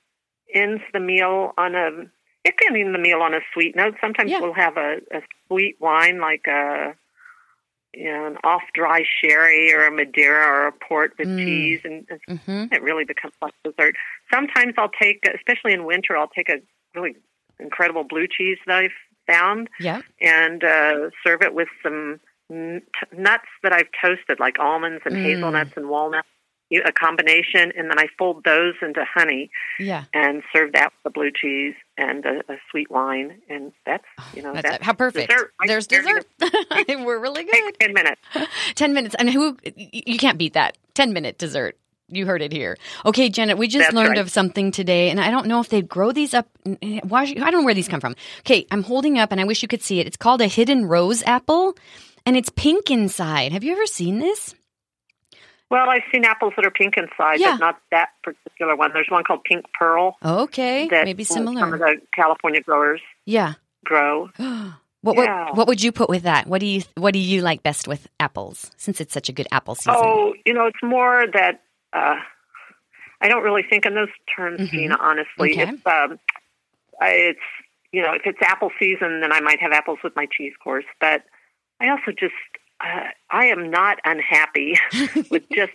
ends 0.55 0.83
the 0.93 1.01
meal 1.01 1.53
on 1.57 1.75
a. 1.75 1.91
It 2.45 2.57
can 2.57 2.77
end 2.77 2.95
the 2.95 2.99
meal 2.99 3.21
on 3.21 3.35
a 3.35 3.41
sweet 3.53 3.77
note. 3.77 3.95
Sometimes 4.01 4.31
Yeah. 4.31 4.41
we'll 4.41 4.55
have 4.55 4.77
a, 4.77 4.97
a 5.13 5.21
sweet 5.49 5.77
wine 5.81 6.21
like 6.21 6.47
a, 6.47 6.95
you 7.95 8.05
know, 8.05 8.27
an 8.27 8.37
off 8.45 8.63
dry 8.75 9.03
sherry 9.21 9.73
or 9.75 9.85
a 9.87 9.91
Madeira 9.91 10.47
or 10.47 10.67
a 10.69 10.73
port 10.73 11.13
with 11.19 11.29
Mm. 11.29 11.45
cheese, 11.45 11.81
and, 11.85 12.07
and 12.09 12.41
hmm 12.41 12.65
it 12.73 12.83
really 12.83 13.05
becomes 13.05 13.35
like 13.43 13.53
dessert. 13.65 13.97
Sometimes 14.33 14.75
I'll 14.79 14.91
take, 14.91 15.25
especially 15.35 15.73
in 15.73 15.85
winter, 15.85 16.17
I'll 16.17 16.29
take 16.29 16.49
a 16.49 16.61
really 16.95 17.17
incredible 17.59 18.05
blue 18.05 18.27
cheese 18.29 18.59
that 18.67 18.77
I've 18.77 18.91
found 19.27 19.69
Yeah. 19.81 20.01
and 20.21 20.63
uh, 20.65 21.11
serve 21.25 21.43
it 21.43 21.55
with 21.55 21.69
some 21.83 22.21
n- 22.51 22.83
nuts 23.17 23.49
that 23.63 23.73
I've 23.73 23.89
toasted, 24.01 24.39
like 24.41 24.59
almonds 24.59 25.03
and 25.05 25.17
Mm. 25.17 25.23
hazelnuts 25.23 25.73
and 25.77 25.89
walnuts, 25.89 26.29
a 26.71 26.93
combination, 26.93 27.73
and 27.77 27.91
then 27.91 27.99
I 27.99 28.07
fold 28.19 28.45
those 28.45 28.75
into 28.83 29.05
honey 29.05 29.51
Yeah. 29.79 30.05
and 30.13 30.43
serve 30.53 30.73
that 30.73 30.93
with 30.93 31.03
the 31.05 31.11
blue 31.11 31.31
cheese 31.31 31.75
and 31.97 32.25
a, 32.27 32.41
a 32.53 32.57
sweet 32.71 32.91
wine, 32.91 33.41
and 33.49 33.73
that's 33.87 34.05
oh, 34.21 34.29
you 34.35 34.43
know 34.43 34.53
That's 34.53 34.69
that's 34.69 34.85
how 34.85 34.93
perfect. 34.93 35.31
dessert. 35.31 35.53
There's 35.67 35.87
dessert. 35.87 36.27
We're 36.89 37.19
really 37.19 37.45
good. 37.45 37.79
Ten 37.81 37.93
minutes. 37.95 38.21
10 38.75 38.95
minutes. 38.95 39.15
And 39.19 39.31
who, 39.31 39.57
you 39.75 40.19
can't 40.19 40.39
beat 40.39 40.53
that. 40.55 40.77
10 40.95 41.13
minute 41.13 41.39
dessert. 41.39 41.77
You 42.11 42.25
heard 42.25 42.41
it 42.41 42.53
here. 42.53 42.79
Okay, 43.05 43.29
Janet, 43.29 43.59
we 43.59 43.69
just 43.69 43.85
That's 43.87 43.95
learned 43.95 44.11
right. 44.11 44.19
of 44.19 44.31
something 44.31 44.71
today, 44.71 45.11
and 45.11 45.21
I 45.21 45.31
don't 45.31 45.47
know 45.47 45.61
if 45.61 45.69
they 45.69 45.83
grow 45.83 46.11
these 46.11 46.33
up. 46.33 46.49
Why, 46.65 47.23
I 47.23 47.35
don't 47.51 47.53
know 47.61 47.65
where 47.65 47.75
these 47.75 47.89
come 47.89 48.01
from. 48.01 48.15
Okay, 48.41 48.67
I'm 48.71 48.83
holding 48.83 49.19
up, 49.19 49.31
and 49.31 49.39
I 49.41 49.45
wish 49.45 49.61
you 49.61 49.69
could 49.69 49.83
see 49.83 50.01
it. 50.01 50.07
It's 50.07 50.17
called 50.17 50.41
a 50.41 50.47
hidden 50.47 50.87
rose 50.87 51.23
apple, 51.25 51.77
and 52.25 52.35
it's 52.35 52.49
pink 52.49 52.91
inside. 52.91 53.53
Have 53.53 53.63
you 53.63 53.73
ever 53.73 53.85
seen 53.87 54.21
this? 54.21 54.55
Well, 55.71 55.91
I've 55.91 56.03
seen 56.11 56.25
apples 56.25 56.55
that 56.57 56.65
are 56.65 56.71
pink 56.71 56.97
inside, 56.97 57.41
Yeah. 57.41 57.53
but 57.53 57.61
not 57.61 57.81
that 57.91 58.11
particular 58.23 58.75
one. 58.75 58.91
There's 58.95 59.09
one 59.11 59.23
called 59.25 59.45
Pink 59.45 59.67
Pearl 59.79 60.17
Okay, 60.25 60.89
that 60.89 61.05
maybe 61.05 61.25
similar. 61.25 61.61
some 61.61 61.75
of 61.75 61.79
the 61.81 62.01
California 62.15 62.63
growers 62.63 63.01
Yeah. 63.25 63.55
grow. 63.85 64.31
What, 65.01 65.17
Yeah. 65.17 65.45
what 65.45 65.57
what 65.59 65.69
would 65.69 65.81
you 65.83 65.93
put 65.93 66.09
with 66.09 66.25
that? 66.25 66.49
What 66.49 66.59
do 66.61 66.67
you 66.67 66.83
what 66.97 67.13
do 67.13 67.21
you 67.21 67.41
like 67.41 67.63
best 67.63 67.87
with 67.87 68.09
apples? 68.19 68.69
Since 68.77 69.01
it's 69.01 69.15
such 69.15 69.29
a 69.29 69.33
good 69.33 69.47
apple 69.53 69.77
season. 69.77 69.95
Oh, 69.97 70.35
you 70.45 70.53
know, 70.53 70.67
it's 70.67 70.83
more 70.83 71.25
that 71.35 71.63
uh, 71.93 72.17
I 73.21 73.29
don't 73.29 73.45
really 73.45 73.63
think 73.63 73.87
in 73.87 73.95
those 73.95 74.09
terms, 74.35 74.59
Mhm. 74.59 74.71
Gina. 74.71 74.97
Honestly, 74.99 75.53
Okay. 75.53 75.71
it's 75.73 75.87
um, 75.87 76.19
I, 77.01 77.11
it's 77.11 77.41
you 77.93 78.03
know, 78.03 78.13
if 78.13 78.23
it's 78.25 78.39
apple 78.43 78.73
season, 78.81 79.21
then 79.21 79.33
I 79.33 79.41
might 79.41 79.61
have 79.61 79.71
apples 79.71 80.01
with 80.03 80.17
my 80.17 80.27
cheese 80.27 80.53
course. 80.63 80.85
But 81.01 81.23
I 81.81 81.91
also 81.91 82.11
just 82.11 82.35
uh, 82.85 83.09
I 83.31 83.47
am 83.47 83.71
not 83.71 83.99
unhappy 84.05 84.79
with 85.31 85.43
just 85.55 85.73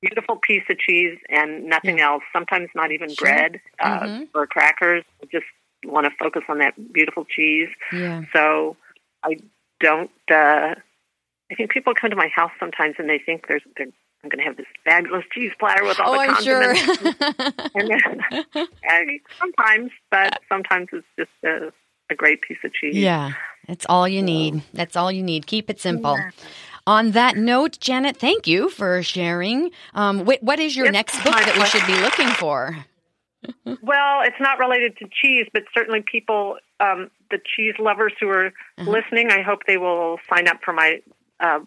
beautiful 0.00 0.36
piece 0.36 0.62
of 0.68 0.78
cheese 0.78 1.18
and 1.30 1.64
nothing 1.64 2.00
else. 2.00 2.22
Sometimes 2.32 2.68
not 2.74 2.92
even 2.92 3.08
Sure. 3.14 3.26
bread 3.26 3.60
uh, 3.80 4.00
Mhm. 4.00 4.28
or 4.34 4.46
crackers. 4.46 5.04
I 5.22 5.26
just 5.32 5.46
want 5.84 6.04
to 6.06 6.10
focus 6.18 6.42
on 6.48 6.58
that 6.58 6.74
beautiful 6.92 7.24
cheese. 7.24 7.68
yeah. 7.92 8.22
So 8.32 8.76
I 9.22 9.38
don't. 9.80 10.10
Uh, 10.30 10.74
I 11.50 11.54
think 11.56 11.70
people 11.70 11.94
come 11.94 12.10
to 12.10 12.16
my 12.16 12.28
house 12.34 12.52
sometimes 12.60 12.96
and 12.98 13.08
they 13.08 13.18
think 13.18 13.46
there's. 13.48 13.62
They're, 13.76 13.88
I'm 14.22 14.30
going 14.30 14.38
to 14.38 14.44
have 14.44 14.56
this 14.56 14.66
fabulous 14.86 15.24
cheese 15.32 15.52
platter 15.60 15.84
with 15.84 16.00
all 16.00 16.14
Oh, 16.14 16.16
the 16.16 16.18
I'm 16.20 16.42
sure. 16.42 16.74
condiments. 16.74 17.14
and 17.74 17.90
then, 17.90 18.20
and 18.82 19.20
sometimes, 19.38 19.90
but 20.10 20.40
sometimes 20.48 20.88
it's 20.94 21.06
just 21.18 21.30
a, 21.44 21.70
a 22.10 22.14
great 22.14 22.40
piece 22.40 22.56
of 22.64 22.72
cheese. 22.72 22.94
Yeah, 22.96 23.32
it's 23.68 23.86
all 23.88 24.08
you 24.08 24.22
need. 24.22 24.62
That's 24.72 24.96
all 24.96 25.12
you 25.12 25.22
need. 25.22 25.46
Keep 25.46 25.70
it 25.70 25.80
simple. 25.80 26.18
On 26.86 27.12
that 27.12 27.36
note, 27.36 27.78
Janet, 27.80 28.16
thank 28.18 28.46
you 28.46 28.68
for 28.68 29.02
sharing. 29.02 29.70
Um, 29.94 30.26
wh- 30.26 30.42
what 30.42 30.58
is 30.60 30.76
your 30.76 30.90
next 30.90 31.14
book 31.24 31.32
that 31.34 31.56
we 31.56 31.64
should 31.66 31.86
be 31.86 31.98
looking 32.00 32.28
for? 32.28 32.84
Well, 33.82 34.20
it's 34.22 34.40
not 34.40 34.58
related 34.58 34.96
to 34.98 35.06
cheese, 35.22 35.46
but 35.52 35.62
certainly 35.74 36.02
people, 36.02 36.56
um, 36.80 37.10
the 37.30 37.38
cheese 37.56 37.74
lovers 37.78 38.12
who 38.20 38.28
are 38.28 38.46
Uh-huh. 38.78 38.90
listening, 38.90 39.30
I 39.30 39.40
hope 39.42 39.60
they 39.66 39.76
will 39.78 40.18
sign 40.34 40.46
up 40.48 40.60
for 40.64 40.72
my 40.72 41.00
uh, 41.40 41.60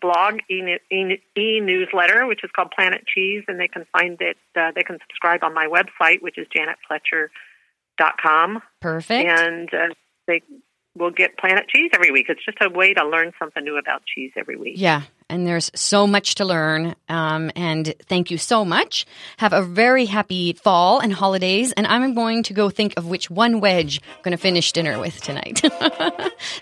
blog 0.00 0.40
e, 0.50 0.62
e, 0.90 1.18
e 1.36 1.60
newsletter, 1.60 2.26
which 2.26 2.42
is 2.44 2.50
called 2.54 2.70
Planet 2.72 3.04
Cheese, 3.06 3.44
and 3.48 3.58
they 3.60 3.68
can 3.68 3.84
find 3.92 4.20
it. 4.20 4.36
Uh, 4.56 4.70
they 4.74 4.82
can 4.82 4.98
subscribe 5.08 5.42
on 5.44 5.52
my 5.54 5.66
website, 5.66 6.20
which 6.22 6.38
is 6.38 6.46
janetfletcher.com, 6.48 8.62
Perfect. 8.80 9.28
and 9.28 9.72
uh, 9.74 9.88
they 10.26 10.40
will 10.96 11.10
get 11.10 11.36
Planet 11.38 11.68
Cheese 11.68 11.90
every 11.92 12.10
week. 12.10 12.26
It's 12.28 12.44
just 12.44 12.58
a 12.60 12.70
way 12.70 12.94
to 12.94 13.06
learn 13.06 13.32
something 13.38 13.64
new 13.64 13.76
about 13.76 14.02
cheese 14.06 14.32
every 14.36 14.56
week. 14.56 14.74
yeah, 14.76 15.02
and 15.28 15.46
there's 15.46 15.70
so 15.74 16.06
much 16.06 16.36
to 16.36 16.44
learn. 16.44 16.94
Um, 17.08 17.50
and 17.56 17.94
thank 18.06 18.30
you 18.30 18.38
so 18.38 18.64
much. 18.64 19.06
Have 19.38 19.52
a 19.52 19.62
very 19.62 20.04
happy 20.04 20.52
fall 20.52 21.00
and 21.00 21.12
holidays. 21.12 21.72
And 21.72 21.86
I'm 21.86 22.14
going 22.14 22.42
to 22.44 22.52
go 22.52 22.70
think 22.70 22.94
of 22.96 23.06
which 23.06 23.30
one 23.30 23.60
wedge 23.60 24.00
I'm 24.16 24.22
going 24.22 24.32
to 24.32 24.38
finish 24.38 24.72
dinner 24.72 24.98
with 24.98 25.20
tonight. 25.22 25.58
so 25.62 25.72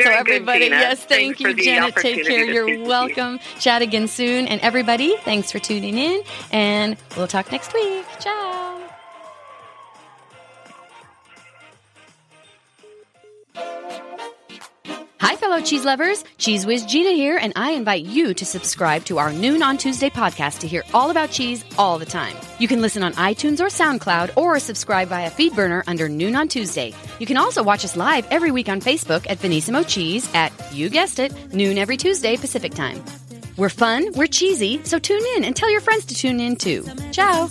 everybody, 0.00 0.68
good, 0.68 0.70
yes, 0.70 1.04
thank 1.04 1.38
thanks 1.38 1.40
you, 1.40 1.64
Janet. 1.64 1.96
Take 1.96 2.26
care. 2.26 2.44
You're 2.44 2.86
welcome. 2.86 3.34
You. 3.34 3.60
Chat 3.60 3.82
again 3.82 4.08
soon. 4.08 4.46
And 4.46 4.60
everybody, 4.60 5.16
thanks 5.18 5.50
for 5.50 5.58
tuning 5.58 5.98
in. 5.98 6.22
And 6.50 6.96
we'll 7.16 7.28
talk 7.28 7.50
next 7.50 7.74
week. 7.74 8.06
Ciao. 8.20 8.91
Fellow 15.42 15.60
cheese 15.60 15.84
lovers. 15.84 16.22
Cheese 16.38 16.64
Whiz 16.64 16.86
Gina 16.86 17.10
here, 17.10 17.36
and 17.36 17.52
I 17.56 17.72
invite 17.72 18.04
you 18.04 18.32
to 18.32 18.44
subscribe 18.44 19.04
to 19.06 19.18
our 19.18 19.32
Noon 19.32 19.60
on 19.60 19.76
Tuesday 19.76 20.08
podcast 20.08 20.60
to 20.60 20.68
hear 20.68 20.84
all 20.94 21.10
about 21.10 21.32
cheese 21.32 21.64
all 21.76 21.98
the 21.98 22.06
time. 22.06 22.36
You 22.60 22.68
can 22.68 22.80
listen 22.80 23.02
on 23.02 23.12
iTunes 23.14 23.58
or 23.58 23.64
SoundCloud 23.64 24.36
or 24.36 24.60
subscribe 24.60 25.08
via 25.08 25.32
Feedburner 25.32 25.82
under 25.88 26.08
Noon 26.08 26.36
on 26.36 26.46
Tuesday. 26.46 26.94
You 27.18 27.26
can 27.26 27.36
also 27.36 27.60
watch 27.64 27.84
us 27.84 27.96
live 27.96 28.24
every 28.30 28.52
week 28.52 28.68
on 28.68 28.80
Facebook 28.80 29.28
at 29.28 29.40
Venissimo 29.40 29.84
Cheese 29.84 30.32
at, 30.32 30.52
you 30.72 30.88
guessed 30.88 31.18
it, 31.18 31.34
noon 31.52 31.76
every 31.76 31.96
Tuesday 31.96 32.36
Pacific 32.36 32.72
time. 32.72 33.02
We're 33.56 33.68
fun, 33.68 34.12
we're 34.12 34.28
cheesy, 34.28 34.80
so 34.84 35.00
tune 35.00 35.24
in 35.36 35.42
and 35.42 35.56
tell 35.56 35.72
your 35.72 35.80
friends 35.80 36.04
to 36.04 36.14
tune 36.14 36.38
in 36.38 36.54
too. 36.54 36.86
Ciao! 37.10 37.50